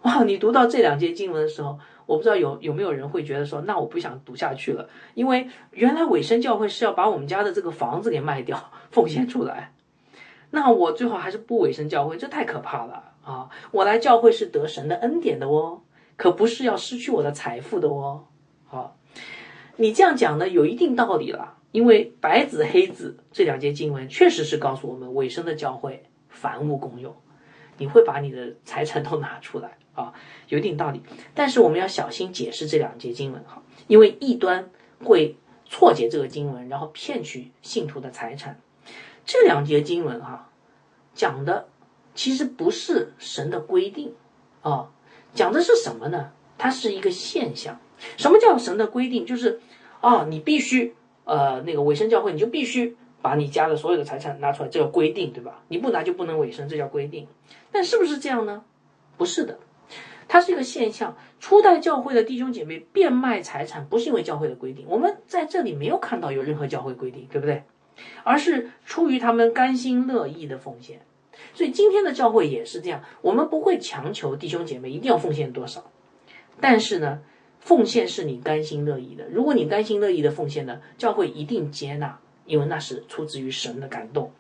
[0.03, 9.75] 哇，你读到这两节经文的时候，我不知道有有没有人会觉得说，那我不想读下去了，因为原来委身教会是要把我们家的这个房子给卖掉， 奉献出来，
[10.51, 13.51] 那我最好还是不委身教会，这太可怕了啊！
[13.73, 15.83] 我来教会是得神的恩典的哦，
[16.19, 18.27] 可不是要失去我的财富的哦。
[18.67, 18.99] 好，
[19.77, 21.55] 你这样讲呢，有一定道理了。
[21.71, 27.15] 因为白纸黑字这两节经文确实是告诉我们，尾声的教会凡物公用，
[27.77, 30.15] 你会把你的财产都拿出来啊，
[30.49, 31.03] 有一定道理。
[31.35, 34.71] 但是我们要小心解释这两节经文哈，因为异端
[35.05, 38.59] 会错解这个经文，然后骗取信徒的财产。
[39.27, 40.51] 这两节经文哈，
[41.15, 41.69] 讲的
[42.15, 44.15] 其实不是神的规定
[44.63, 44.91] 啊，
[45.39, 46.33] 讲的是什么呢？
[46.59, 47.79] 它是一个现象。
[48.17, 49.25] 什么叫神的规定？
[49.25, 49.61] 就是，
[50.01, 55.63] 啊，你必须，呃，那个委身教会，你就必须把你家的所有的财产拿出来，这叫规定，对吧？
[55.69, 57.29] 你不拿就不能委身，这叫规定。
[57.71, 58.65] 但是不是这样呢？
[59.17, 59.61] 不是的，
[60.27, 61.17] 它是一个现象。
[61.39, 67.63] 初代教会的弟兄姐妹变卖财产，不是因为教会的规定，我们在这里没有看到有任何教会规定，对不对？
[68.25, 71.01] 而是出于他们甘心乐意的奉献。
[71.55, 75.91] 所以今天的教会也是这样，我们不会强求弟兄姐妹一定要奉献多少，
[76.61, 77.21] 但是呢。
[77.61, 79.29] 奉献是你甘心乐意的。
[79.29, 84.31] 如果你甘心乐意的奉献呢，教会一定接纳，因为那是出自于神的感动。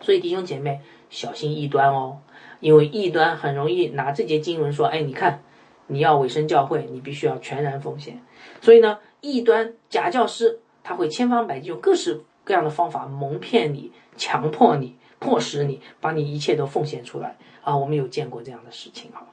[0.00, 2.20] 所以弟兄姐妹小心异端哦，
[2.60, 5.42] 因为异端很容易拿这节经文说：“哎，你看，
[5.88, 8.22] 你要委身教会，你必须要全然奉献。”
[8.62, 17.76] 所以呢，异端假教师他会千方百计用各式各样的方法蒙骗你、强迫你、迫使你把你一切都奉献出来啊！
[17.76, 19.26] 我们有见过这样的事情哈。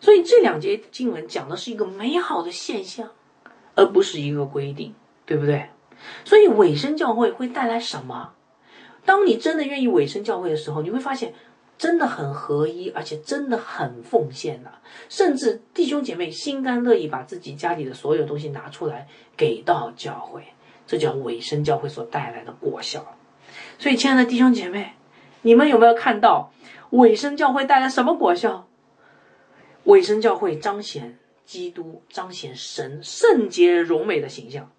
[0.00, 3.10] 所以这两节经文讲的是一个美好的现象，
[3.74, 4.94] 而不是一个规定，
[5.26, 5.68] 对不对？
[6.24, 8.32] 所以委身教会会带来什么？
[9.04, 11.34] 当你真的愿意委身教会的时候，你会发现
[11.76, 14.70] 真的很合一，而且真的很奉献的，
[15.08, 20.42] 甚至弟兄姐妹心甘乐意把自己家里的所有东西拿出来给到教会，
[20.86, 23.04] 这叫委身教会所带来的果效。
[23.78, 24.94] 所以，亲爱的弟兄姐妹，
[25.42, 26.52] 你们有没有看到
[26.90, 28.66] 委身教会带来什么果效？
[29.84, 34.70] 委身教会彰显基督，彰显神圣洁荣美的形象。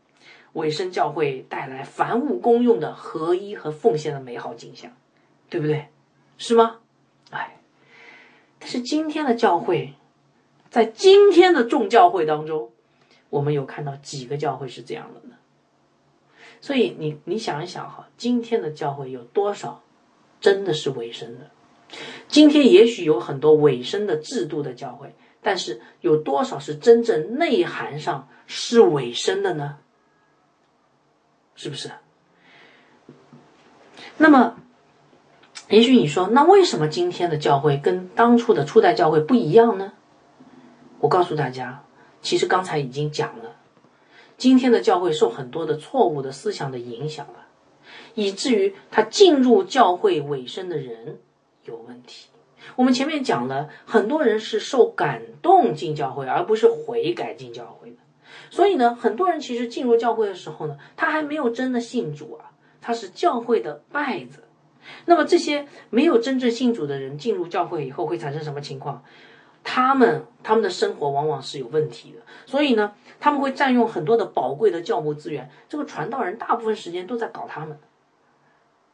[0.54, 4.92] 委身教会带来凡物公用的合一和奉献的美好景象，
[5.50, 5.88] 对不对？
[6.38, 6.80] 是吗？
[7.30, 7.58] 哎，
[8.60, 9.94] 但是今天的教会，
[10.70, 12.72] 在今天的众教会当中，
[13.30, 15.36] 我们有看到几个教会是这样的呢？
[16.62, 19.82] 所以你你想一想哈，今天的教会有多少
[20.42, 21.50] 真的是委身的？
[22.28, 29.78] 今天也许有很多委身的制度的教会，但是有多少是真正内涵上是委身的呢？
[31.56, 31.92] 是不是？
[34.18, 34.58] 那么，
[35.70, 39.94] 也许你说，那为什么今天的教会跟当初的初代教会不一样呢？
[41.00, 41.84] 我告诉大家，
[42.22, 43.56] 其实刚才已经讲了，
[44.40, 47.46] 今天的教会受很多的错误的思想的影响了，
[48.16, 51.20] 以至于他进入教会尾声的人。
[51.66, 52.30] 有问题。
[52.78, 57.98] 我们前面讲了，很多人是受感动进教会，而不是悔改进教会的。
[58.50, 64.46] 所以呢，很多人其实进入教会的时候呢，他还没有真的信主啊，他是教会的败子。
[65.06, 69.04] 那么这些没有真正信主的人进入教会以后会产生什么情况？
[69.64, 72.20] 他们他们的生活往往是有问题的。
[72.46, 75.50] 所以呢，他们会占用很多的宝贵的教牧资源。
[75.68, 77.78] 这个传道人大部分时间都在搞他们，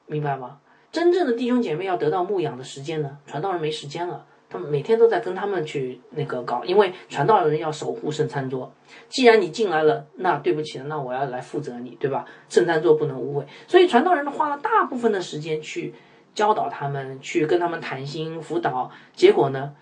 [0.05, 0.59] 明白吗？
[0.91, 4.26] 真正的弟兄姐妹要得到牧养的时间呢，传道人没时间了。
[4.47, 8.72] 他们每天都在跟他们去那个搞，因为传道人要守护圣餐桌。
[9.09, 12.26] 既然你进来了，那对不起，那我要来负责你，对吧？
[12.47, 15.93] 圣餐桌不能污秽，所以传道人花了大部分的时间去
[16.34, 18.89] 教导他们，去跟他们谈心辅导。
[19.13, 19.76] 结果呢，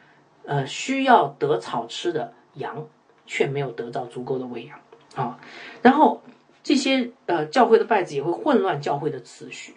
[0.45, 2.87] 呃，需要得草吃的羊
[3.25, 4.79] 却没有得到足够的喂养
[5.15, 5.39] 啊。
[5.81, 6.21] 然后
[6.61, 9.75] 这些呃教会的拜子也会混乱教会的次序，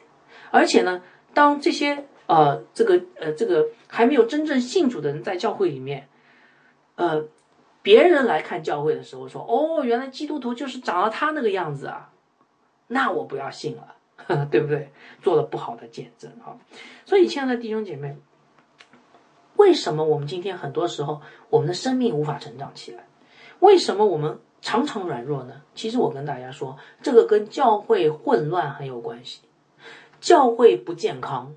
[0.51, 1.03] 而且呢。
[1.35, 6.09] 当这些呃，这个呃，这个还没有真正信主的人在教会里面，
[6.95, 7.27] 呃，
[7.83, 12.11] 别人来看教会的时候说：“哦，原来基督徒就是长了他那个样子啊！”
[12.89, 14.91] 那我不要信了，呵 呵对不对？
[15.23, 16.57] 做了不好的见证啊！
[17.05, 18.17] 所以，亲爱的弟兄姐妹，
[19.67, 23.05] 为什么我们今天很多时候我们的生命无法成长起来？
[23.59, 25.63] 为什么我们常常软弱呢？
[25.75, 29.41] 其实我跟大家说，这个跟教会混乱很有关系。
[30.21, 31.53] 教会不健康，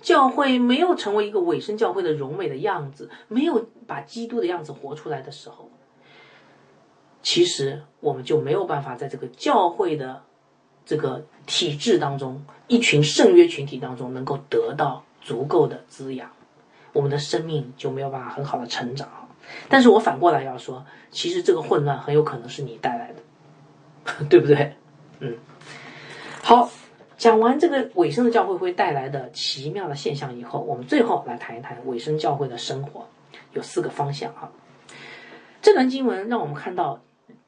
[0.00, 5.68] 教会没有成为一个委身教会的荣美的样子，没有把基督的样子活出来的时候，
[7.22, 10.22] 其实我们就没有办法在这个教会的
[10.86, 16.30] 这个体制当中，一群圣约群体当中能够得到足够的滋养，
[16.92, 19.08] 我们的生命就没有办法很好的成长。
[19.68, 24.74] 但是我反过来要说，其实这个混乱很有可能是你带来的， 对不对？
[25.20, 25.36] 嗯，
[26.42, 26.70] 好。
[27.16, 33.04] 讲完这个尾声的教会会带来的奇妙的现象以后，我们最后来谈一谈尾声教会的生活，
[33.54, 34.48] 有四个方向啊。
[35.60, 37.00] 这段经文让我们看到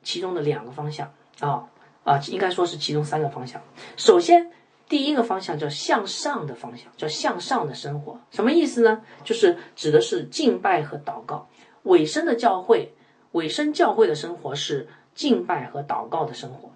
[0.02, 1.68] 其中的两个方向啊
[2.02, 3.62] 啊，应该说是其中三个方向。
[3.96, 4.50] 首先，
[4.90, 9.00] 第一个方向叫向上的方向，叫向上的生活，什么意思呢？
[9.24, 11.48] 就是指的是敬拜和祷告。
[11.84, 12.92] 尾声的教会，
[13.32, 16.70] 尾声教会的生活是敬拜和祷告的生活。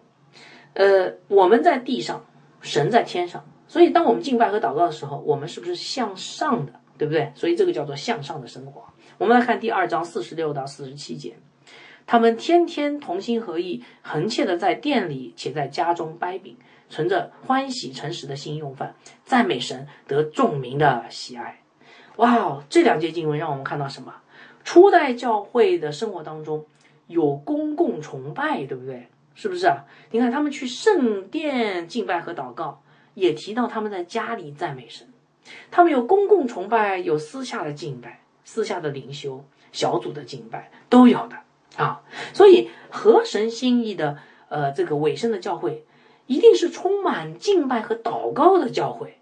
[0.72, 2.24] 呃，我们在地上。
[2.62, 7.30] 神在天上，所以当我们敬拜和祷告的时候，我们是不是向上的，对不对？
[7.34, 8.82] 所以这个叫做向上的生活。
[9.18, 11.36] 我们来看第二章四十六到四十七节，
[12.06, 16.56] 他们天天同心合意，恒切的在店里且在家中掰饼，
[16.94, 21.60] 存着欢喜诚实的心用饭，赞美神，得众民的喜爱。
[22.18, 24.14] 哇哦，这两节经文让我们看到什么？
[24.62, 26.64] 初代教会的生活当中
[27.08, 29.08] 有公共崇拜，对不对？
[29.34, 29.84] 是不是啊？
[30.12, 32.80] 你看他们去圣殿敬拜和祷告，
[33.14, 35.08] 也提到他们在家里赞美神。
[35.72, 41.38] 他们有公共崇拜，有私下的敬拜，私下的灵修小组的敬拜都有的
[41.76, 42.02] 啊。
[42.32, 44.16] 所以合神心意的
[44.48, 45.84] 呃这个尾声的教会，
[46.26, 49.18] 一定是充满敬拜和祷告的教会，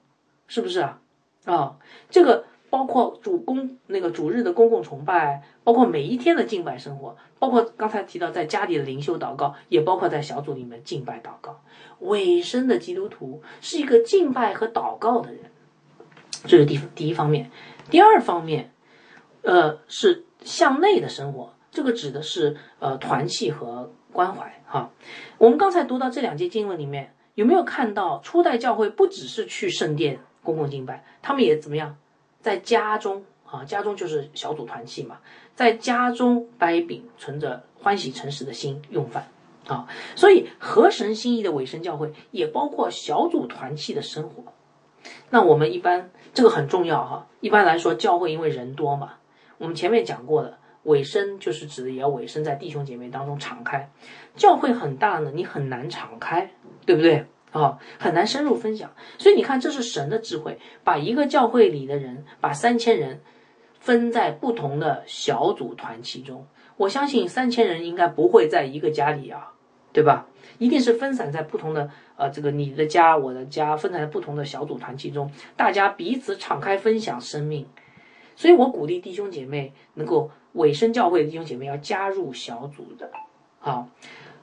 [0.46, 1.00] 是不是啊？
[1.44, 1.76] 啊，
[2.10, 2.44] 这个。
[2.72, 11.60] 包括主公那个主日的公共崇拜，包括每一天的敬拜生活，包括刚才提到在家里的灵修祷告，也包括在小组里面敬拜祷告。
[11.98, 15.40] 尾声的基督徒是一个敬拜和祷告的人，
[16.46, 17.50] 这是第第一方面。
[17.90, 18.72] 第二方面，
[19.42, 24.90] 呃，是向内的生活，这个指的是呃团契和关怀哈。
[25.38, 31.96] 我们刚才读到这两节经文里面，有没有看到初代教会不只是去圣殿公共敬拜，他们也怎么样，
[32.40, 35.18] 在家中啊，家中就是小组团契嘛，
[35.54, 39.28] 在家中掰饼，存着欢喜诚实的心用饭
[39.66, 39.88] 啊。
[40.14, 44.52] 所以合神心意的委身教会也包括小组团契的生活。
[45.30, 47.26] 那我们一般这个很重要哈。
[47.40, 49.14] 一般来说，教会因为人多嘛，
[49.58, 53.90] 我们前面讲过的，委身就是指的也要委身在弟兄姐妹当中敞开。
[54.34, 56.50] 教会很大呢，你很难敞开，
[56.86, 57.78] 对不对啊？
[57.98, 58.90] 很难深入分享。
[59.18, 63.20] 所以你看，这是神的智慧，把一个教会里的人，把三千人
[63.78, 66.46] 分在不同的小组团其中。
[66.76, 69.52] 我相信三千人应该不会在一个家里啊，
[69.92, 70.26] 对吧？
[70.58, 77.66] 一定是分散在不同的呃，这个你的家、我的家，分散在不同的小组团其中，大家彼此敞开分享生命。
[78.34, 83.10] 所以我鼓励弟兄姐妹能够委身教会的弟兄姐妹要加入小组的，
[83.58, 83.88] 好，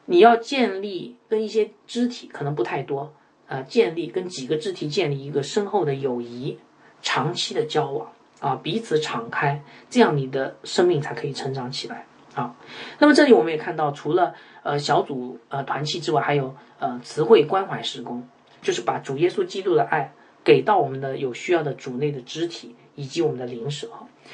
[0.06, 3.14] 你要建立跟一些肢体可能不太多，
[3.48, 6.58] 呃，建立跟几个肢体建立一个深厚的友谊，
[7.02, 12.56] 长期的交往啊，彼此敞开，这样你的生命才可以成长起来啊。
[12.98, 14.34] 那么这里我们也看到，除了
[14.64, 18.28] 呃，小组呃团契之外，还有呃词汇关怀施工，
[18.62, 23.90] 就是把主耶稣基督的爱给到我们的有需要的主内的肢体以及我们的灵舍。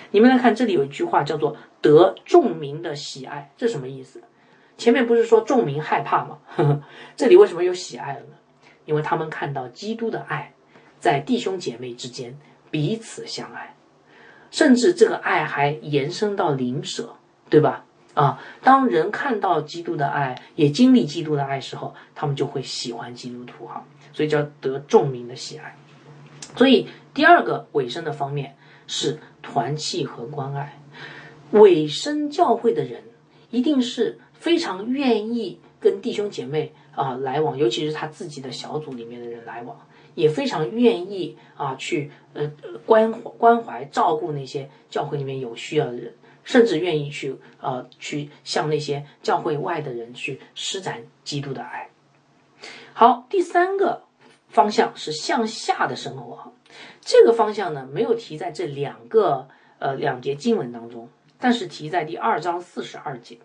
[0.09, 4.24] 你们来看，这里有一句话叫做“得众民的喜爱”，这什么意思？
[4.76, 6.39] 前面不是说众民害怕吗？
[6.47, 6.82] 呵 呵
[7.16, 8.36] 这里为什么有喜爱了呢？
[8.86, 10.53] 因为他们看到基督的爱
[10.99, 12.38] 在弟兄姐妹之间
[12.72, 13.76] 彼此相爱，
[14.49, 17.16] 甚至这个爱还延伸到灵舍，
[17.51, 17.86] 对吧？
[18.16, 25.78] 啊，当人看到基督的爱，也经历基督的爱时候，他们就会喜欢基督徒哈，所以叫得众民的喜爱。
[26.56, 28.56] 所以第二个尾声的方面
[28.88, 30.80] 是团契和关爱。
[31.51, 33.03] 尾声教会的人
[33.51, 39.80] 一定是非常愿意跟弟兄姐妹啊来往，尤其是他自己的小组里面的人来往，
[40.16, 42.51] 也非常愿意啊去呃
[42.86, 46.14] 关关怀照顾那些教会里面有需要的人。
[46.45, 51.89] 甚至愿意去呃去向那些教会外的人去施展基督的爱。
[52.93, 54.03] 好，第三个
[54.56, 56.53] 方向是向下的生活，
[57.01, 59.49] 这个方向呢没有提在这两个
[59.80, 63.38] 呃两节经文当中，但是提在第二章四十二节。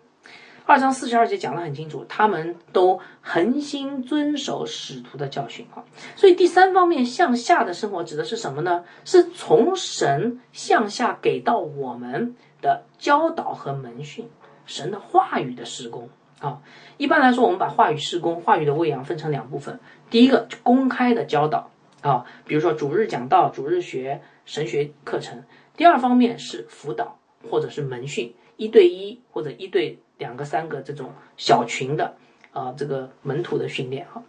[0.65, 5.83] 二章四十二节讲得很清楚，他们都恒心遵守使徒的教训啊。
[6.15, 8.85] 所以第三方面向下的生活指的是什么呢？
[9.03, 12.35] 是从神向下给到我们。
[12.61, 14.29] 的教导和门训，
[14.67, 16.07] 神的话语的施工
[16.39, 16.61] 啊。
[16.97, 19.79] 一般来说，我们把话语施工、话语的喂养分成两部分。
[20.11, 25.43] 第一个，公开的教导啊，比如说主日讲道、主日学、神学课程。
[25.75, 27.17] 第二方面是辅导
[27.49, 32.17] 或者是门训，一对一或者一对两个、三个这种小群的
[32.51, 34.21] 啊，这个门徒的训练哈。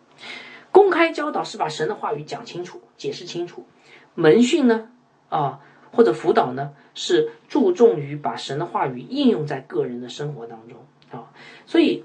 [0.70, 3.66] 公开教导是把神的话语讲清楚、解释清楚，
[4.14, 4.88] 门训呢
[5.28, 5.60] 啊。
[5.94, 10.78] 或者辅导呢，是注重于把神的话语应用在个人的生活当中
[11.10, 11.30] 啊，
[11.66, 12.02] 所以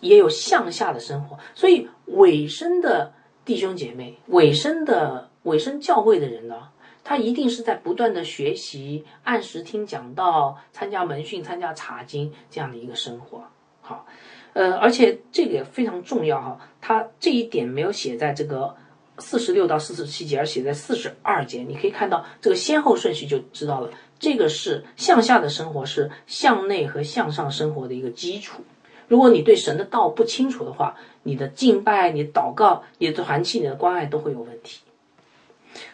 [0.00, 1.38] 也有向下的生活。
[1.54, 3.12] 所以尾声的
[3.44, 6.68] 弟兄姐妹，尾声的尾声教会的人呢，
[7.04, 13.44] 他一定是在不断的学习，按时听讲道，参加门训，参加查经这样的一个生活。
[13.80, 14.06] 好，
[14.52, 18.76] 呃，而且这个也非常重要哈，他这一点没有写在这个。
[19.20, 23.90] 四十六到四十七节，而写在四十二节，你可以看到这个先后顺序就知道了。
[24.20, 28.62] 这个是向下的生活，是向内和向上生活的一个基础。
[29.08, 34.82] 如果你对神的道不清楚的话，你的敬拜、你祷告、你的团契、你的关爱都会有问题。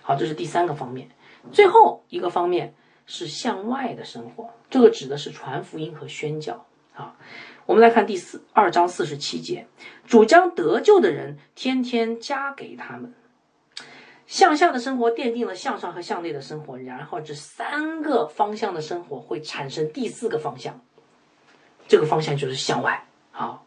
[0.02, 1.08] 好，这是第三个方面。
[1.52, 2.74] 最后一个方面
[3.06, 7.16] 是向外的生活，这个指的是传福音和宣教啊。
[7.66, 9.66] 我们来看第四二章四十七节，
[10.06, 13.14] 主将得救的人天天加给他们。
[14.26, 20.80] 向下的生活奠定了向上和向内的生活，然后这三个方向的生活会产生第四个方向，
[21.88, 23.06] 这个方向就是向外。
[23.30, 23.66] 好，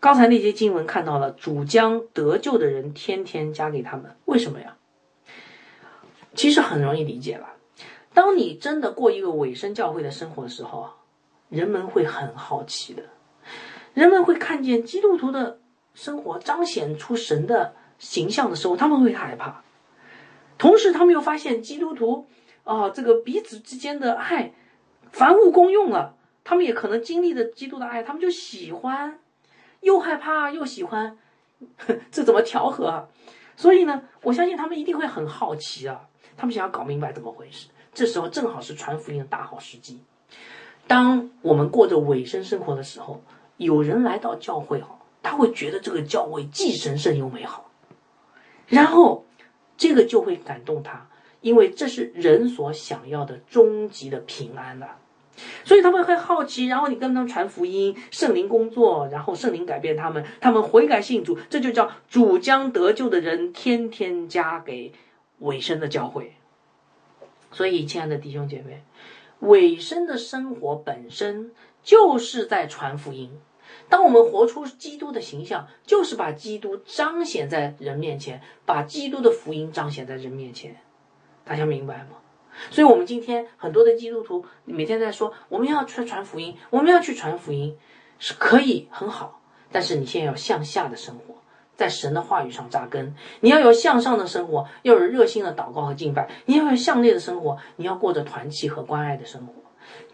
[0.00, 4.76] 刚才那些经文看到了，主将得救的人天天加给他们，为什么呀？
[6.34, 7.54] 其实很容易理解了，
[8.12, 10.92] 当你真的过一个委身教会的生活的时候啊。
[11.48, 13.04] 人们会很好奇的，
[13.94, 15.60] 人们会看见基督徒的
[15.94, 19.62] 生活彰显出神的形象的时候，他们会害怕。
[20.58, 22.26] 同时，他们又发现基督徒
[22.64, 24.54] 啊，这个彼此之间的爱，
[25.12, 26.15] 凡物公用了，
[26.48, 29.18] 他们也可能经历着基督的爱，他们就喜欢，
[29.80, 31.18] 又害怕又喜欢，
[32.12, 33.08] 这怎么调和啊？
[33.56, 37.66] 所以呢，我相信他们一定会很好奇啊，他们想要搞明白怎么回事。
[37.92, 40.00] 这时候正好是传福音的大好时机。
[40.86, 43.20] 当我们过着尾声生活的时候，
[43.56, 47.72] 有人来到教会哈，他会觉得这个教会既神圣又美好，
[48.68, 49.24] 然后
[49.76, 51.08] 这个就会感动他，
[51.40, 54.88] 因为这是人所想要的终极的平安的。
[55.64, 64.92] 所以他们会好奇，然后你跟他们传福音，圣灵工作，然后圣灵改变他们，他们悔改信主，这就叫主将得救的人天天加给
[65.38, 66.34] 尾声的教会。
[67.52, 68.82] 所以，亲爱的弟兄姐妹，
[69.40, 73.30] 尾声的生活本身就是在传福音。
[73.88, 80.76] 当我们活出基督的形象，就是把基督彰显在人面前，把基督的福音彰显在人面前。
[81.44, 82.16] 大家明白吗？
[82.70, 87.76] 所以，我们今天很多的基督徒每天在说，我们要去传福音，我们要去传福音，
[88.18, 89.40] 是可以很好。
[89.70, 91.34] 但是，你现在要向下的生活，
[91.74, 93.14] 在神的话语上扎根。
[93.40, 96.30] 你要有向上的生活，要有热心的祷告和敬拜。
[96.46, 99.52] 你要有向内的生活，你要过着团契和关爱的生活。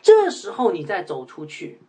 [0.00, 1.80] 这时候，你再走出去，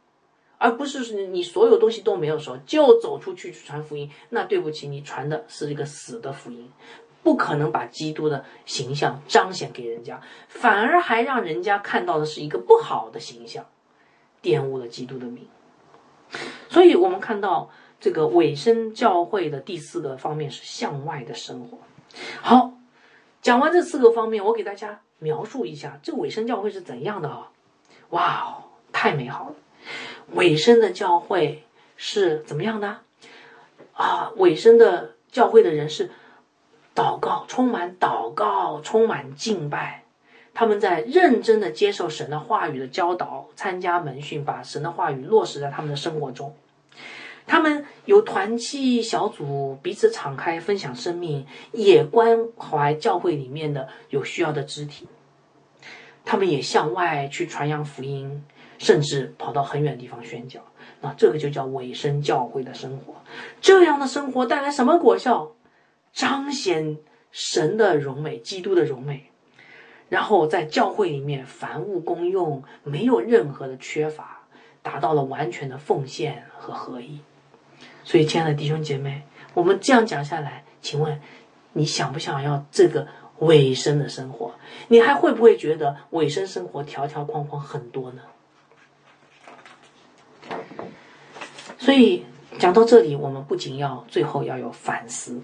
[0.60, 4.10] 而不是你所有东西都没有时候就走出去去传福音。
[4.30, 6.72] 那对不起，你传的是一个死的福音。
[7.24, 13.66] 不可能把基督的形象彰显给人家，反而还让人家看到的是一个不好的形象，
[14.42, 15.48] 玷污了基督的名。
[16.70, 17.70] 所以，我们看到
[18.02, 21.78] 这个尾声教会的第四个方面是向外的生活。
[22.42, 22.74] 好，
[23.42, 27.52] 讲完这四个方面，我给大家描述一下这尾声教会是怎样的啊？
[28.10, 29.56] 哇哦，太美好了！
[30.34, 31.64] 尾声的教会
[31.96, 33.00] 是怎么样的
[33.94, 34.32] 啊？
[34.36, 36.12] 尾声的教会的人是。
[36.96, 40.04] 祷告，充满祷告，充满敬拜。
[40.54, 46.56] 他们在认真的接受神的话语的教导，参加门训，把神的话语落实在他们的生活中。
[47.48, 55.08] 他们有团契小组，彼此敞开分享生命，也关怀教会里面的有需要的肢体。
[56.24, 58.46] 他们也向外去传扬福音，
[58.78, 60.62] 甚至跑到很远地方宣教。
[61.02, 63.16] 那这个就叫委身教会的生活。
[63.60, 65.52] 这样的生活带来什么果效？
[66.14, 66.98] 彰显
[67.32, 69.32] 神的荣美，基督的荣美，
[70.10, 74.44] 然后在教会里面凡物公用，没有任何的缺乏，
[74.84, 77.20] 达到了完全的奉献和合一。
[78.04, 79.24] 所以，亲爱的弟兄姐妹，
[79.56, 81.20] 我们这样讲下来，请问
[81.74, 83.08] 你想不想要这个
[83.40, 84.54] 尾声的生活？
[84.90, 88.22] 你还会不会觉得尾声生活条条框框很多呢？
[91.80, 92.26] 所以
[92.60, 95.42] 讲到这里，我们不仅要最后要有反思。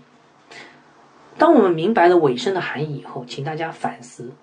[1.40, 4.34] 当我们明白了尾声的含义以后，请大家反思：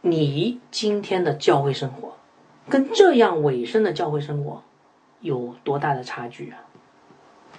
[0.00, 2.16] 你今天的教会生活，
[2.68, 4.64] 跟这样尾声的教会生活
[5.20, 6.58] 有多大的差距啊？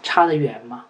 [0.04, 0.86] 差得远吗？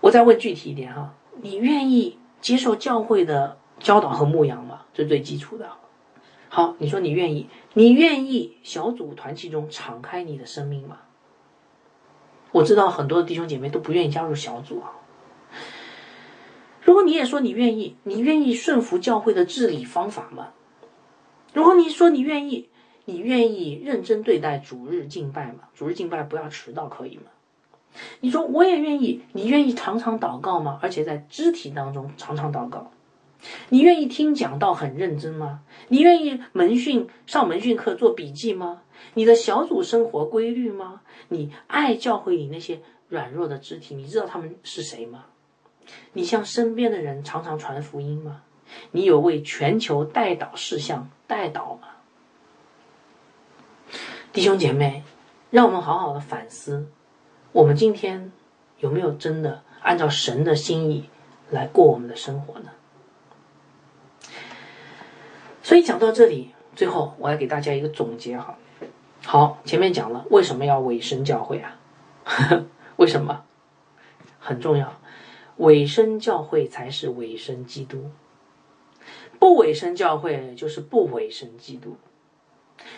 [0.00, 4.86] 我再问具体一点哈，你愿意接受教会的教导和牧养吗？
[4.94, 5.68] 这最基础的。
[6.48, 11.00] 好，你说你愿意，你愿意小组团契中敞开你的生命吗？
[12.52, 14.92] 我知道很多的弟兄姐妹都不愿意加入小组啊。
[16.90, 20.48] 如果你也说你愿意，你愿意顺服教会的治理方法吗？
[21.54, 22.68] 如果你说你愿意，
[23.04, 25.68] 你愿意认真对待主日敬拜吗？
[25.72, 27.30] 主日敬拜不要迟到，可以吗？
[28.18, 30.80] 你说我也愿意，你愿意常常祷告吗？
[30.82, 32.90] 而且在肢体当中常常祷告，
[33.68, 35.60] 你愿意听讲道很认真吗？
[35.86, 38.82] 你愿意门训上门训课做笔记吗？
[39.14, 41.02] 你的小组生活规律吗？
[41.28, 45.26] 你爱教会里那些软弱的肢体，你知道他们是谁吗？
[46.12, 48.42] 你向身边的人常常传福音吗？
[48.92, 51.88] 你有为全球代祷事项代祷吗？
[54.32, 55.02] 弟兄姐妹，
[55.50, 56.88] 让我们好好的反思，
[57.52, 58.30] 我们今天
[58.78, 61.08] 有没有真的按照神的心意
[61.50, 62.70] 来过我们的生活呢？
[65.62, 68.56] 所以讲到这里，最后我要给大家一个总结哈。
[69.24, 71.76] 好，前面讲了为什么要委身教会啊？
[72.96, 73.44] 为什么？
[74.38, 74.99] 很重要。
[75.60, 78.10] 委身教会才是委身基督，
[79.38, 81.96] 不委身教会就是不委身基督。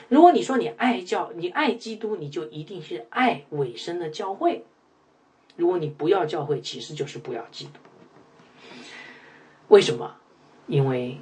[0.09, 4.65] 如果你说你爱教，你爱基督，你就一定是爱委身的教会。
[5.57, 7.73] 如果你不要教会，其实就是不要基督。
[9.67, 10.15] 为什么？
[10.69, 11.19] 因为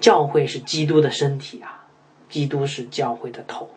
[0.00, 1.86] 教会是基督的身体啊，
[2.28, 3.70] 基督是教会的头。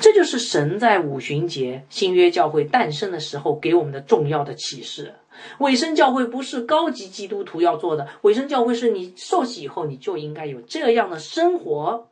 [0.00, 5.14] 这就是神在五旬节新约教会诞生的时候给我们的重要的启示。
[5.58, 12.08] 委身教会不是高级基督徒要做的，委身教会是你受洗以后你就应该有这样的生活。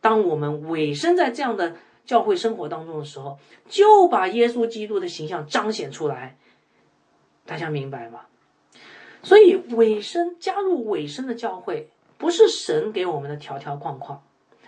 [0.00, 6.36] 当我们委身在这样的教会生活当中的时候，就把耶稣基督的形象彰显出来。
[7.46, 8.20] 大家明白吗？
[9.22, 14.22] 所以委身加入委身的教会，不是神给我们的条条框框，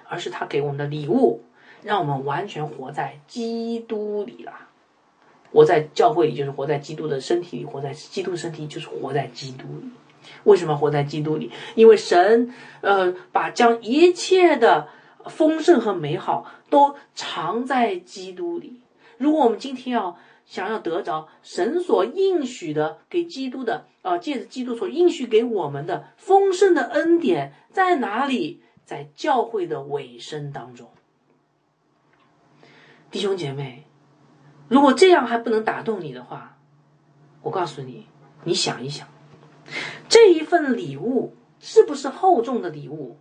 [0.08, 1.42] 而是他给我们的礼物，
[1.82, 4.69] 让我们完全活在基督里了。
[5.52, 9.90] 活在教会里就是活在基督的身体里，活在基督身体就是活在基督里。
[10.44, 11.50] 为什么活在基督里？
[11.74, 14.88] 因为神，呃，把将一切的
[15.26, 18.80] 丰盛和美好都藏在基督里。
[19.18, 20.16] 如果我们今天要
[20.46, 28.62] 想要得着神所应许的给基督的，啊，借着基督所应许给我们的丰盛的恩典在哪里？
[28.84, 30.90] 在教会的尾声当中，
[33.08, 33.84] 弟兄姐妹，
[34.70, 36.56] 如果这样还不能打动你的话，
[37.42, 38.06] 我告诉你，
[38.44, 39.08] 你想一想。
[40.08, 43.18] 这一份礼物是不是厚重的礼物？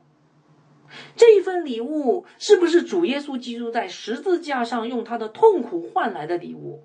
[1.16, 6.84] 这一份礼物是不是主耶稣基督在十字架上用他的痛苦换来的礼物？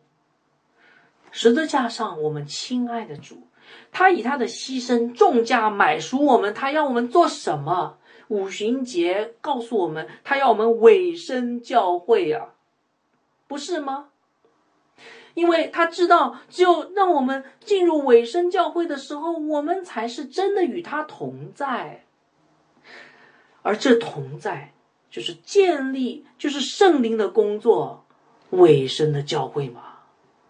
[1.30, 3.48] 十字架上，我们亲爱的主，
[3.92, 7.98] 他以他的牺牲重价买赎我们，他要我们做什么？
[8.28, 12.54] 五旬节告诉我们，他要我们委身教会啊，
[13.46, 14.08] 不是吗？
[15.34, 22.04] 因为他知道，只有让我们进入尾声教会的时候，我们才是真的与他同在。
[23.62, 24.72] 而这同在，
[25.10, 28.04] 就是建立，就是圣灵的工作，
[28.50, 29.82] 尾声的教会嘛，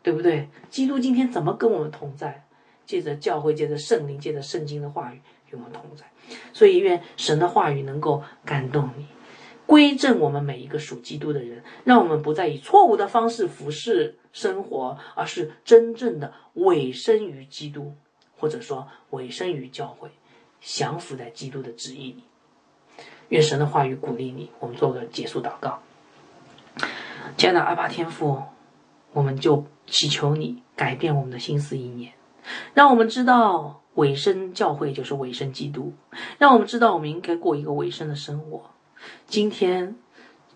[0.02, 0.48] 对不对？
[0.68, 2.44] 基督今天怎么跟我们同在？
[2.84, 5.20] 借着教会，借着圣灵，借着圣经的话语
[5.50, 6.04] 与我们同在。
[6.52, 9.06] 所以，愿神的话语能够感动你。
[9.64, 17.94] 归正我们每一个属基督的人，让我们不再以错误的方式服侍生活，而是真正的委身于基督，
[18.36, 20.10] 或者说委身于教会，
[20.60, 22.24] 降服在基督的旨意里。
[23.28, 24.50] 愿神的话语鼓励你。
[24.58, 25.78] 我们做个结束祷告。
[27.36, 28.42] 亲爱的阿爸天父，
[29.12, 32.12] 我们就祈求你改变我们的心思意念，
[32.74, 35.92] 让我们知道委身教会就是委身基督，
[36.38, 38.70] 让我们知道我们应该过一个委身的生活。
[39.26, 39.94] 今天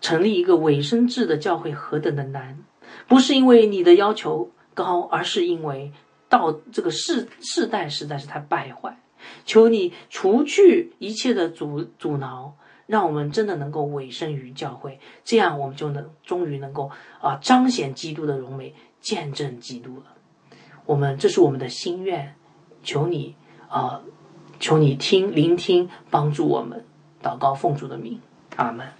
[0.01, 2.63] 成立一个委身制的教会何等的难，
[3.09, 5.91] 不是因为你的要求高，而是因为
[6.29, 8.97] 到这个世世代实在是太败坏。
[9.45, 12.53] 求你除去一切的阻阻挠，
[12.85, 20.03] 让我们真的能够委身于教会，这样我们就能终于能够啊彰显基督的荣美，见证基督了。
[20.85, 22.35] 我们这是我们的心愿，
[22.83, 23.35] 求你
[23.67, 24.01] 啊，
[24.59, 26.85] 求你听聆听，帮助我们，
[27.21, 28.21] 祷告奉主的名。
[28.55, 28.98] 阿门。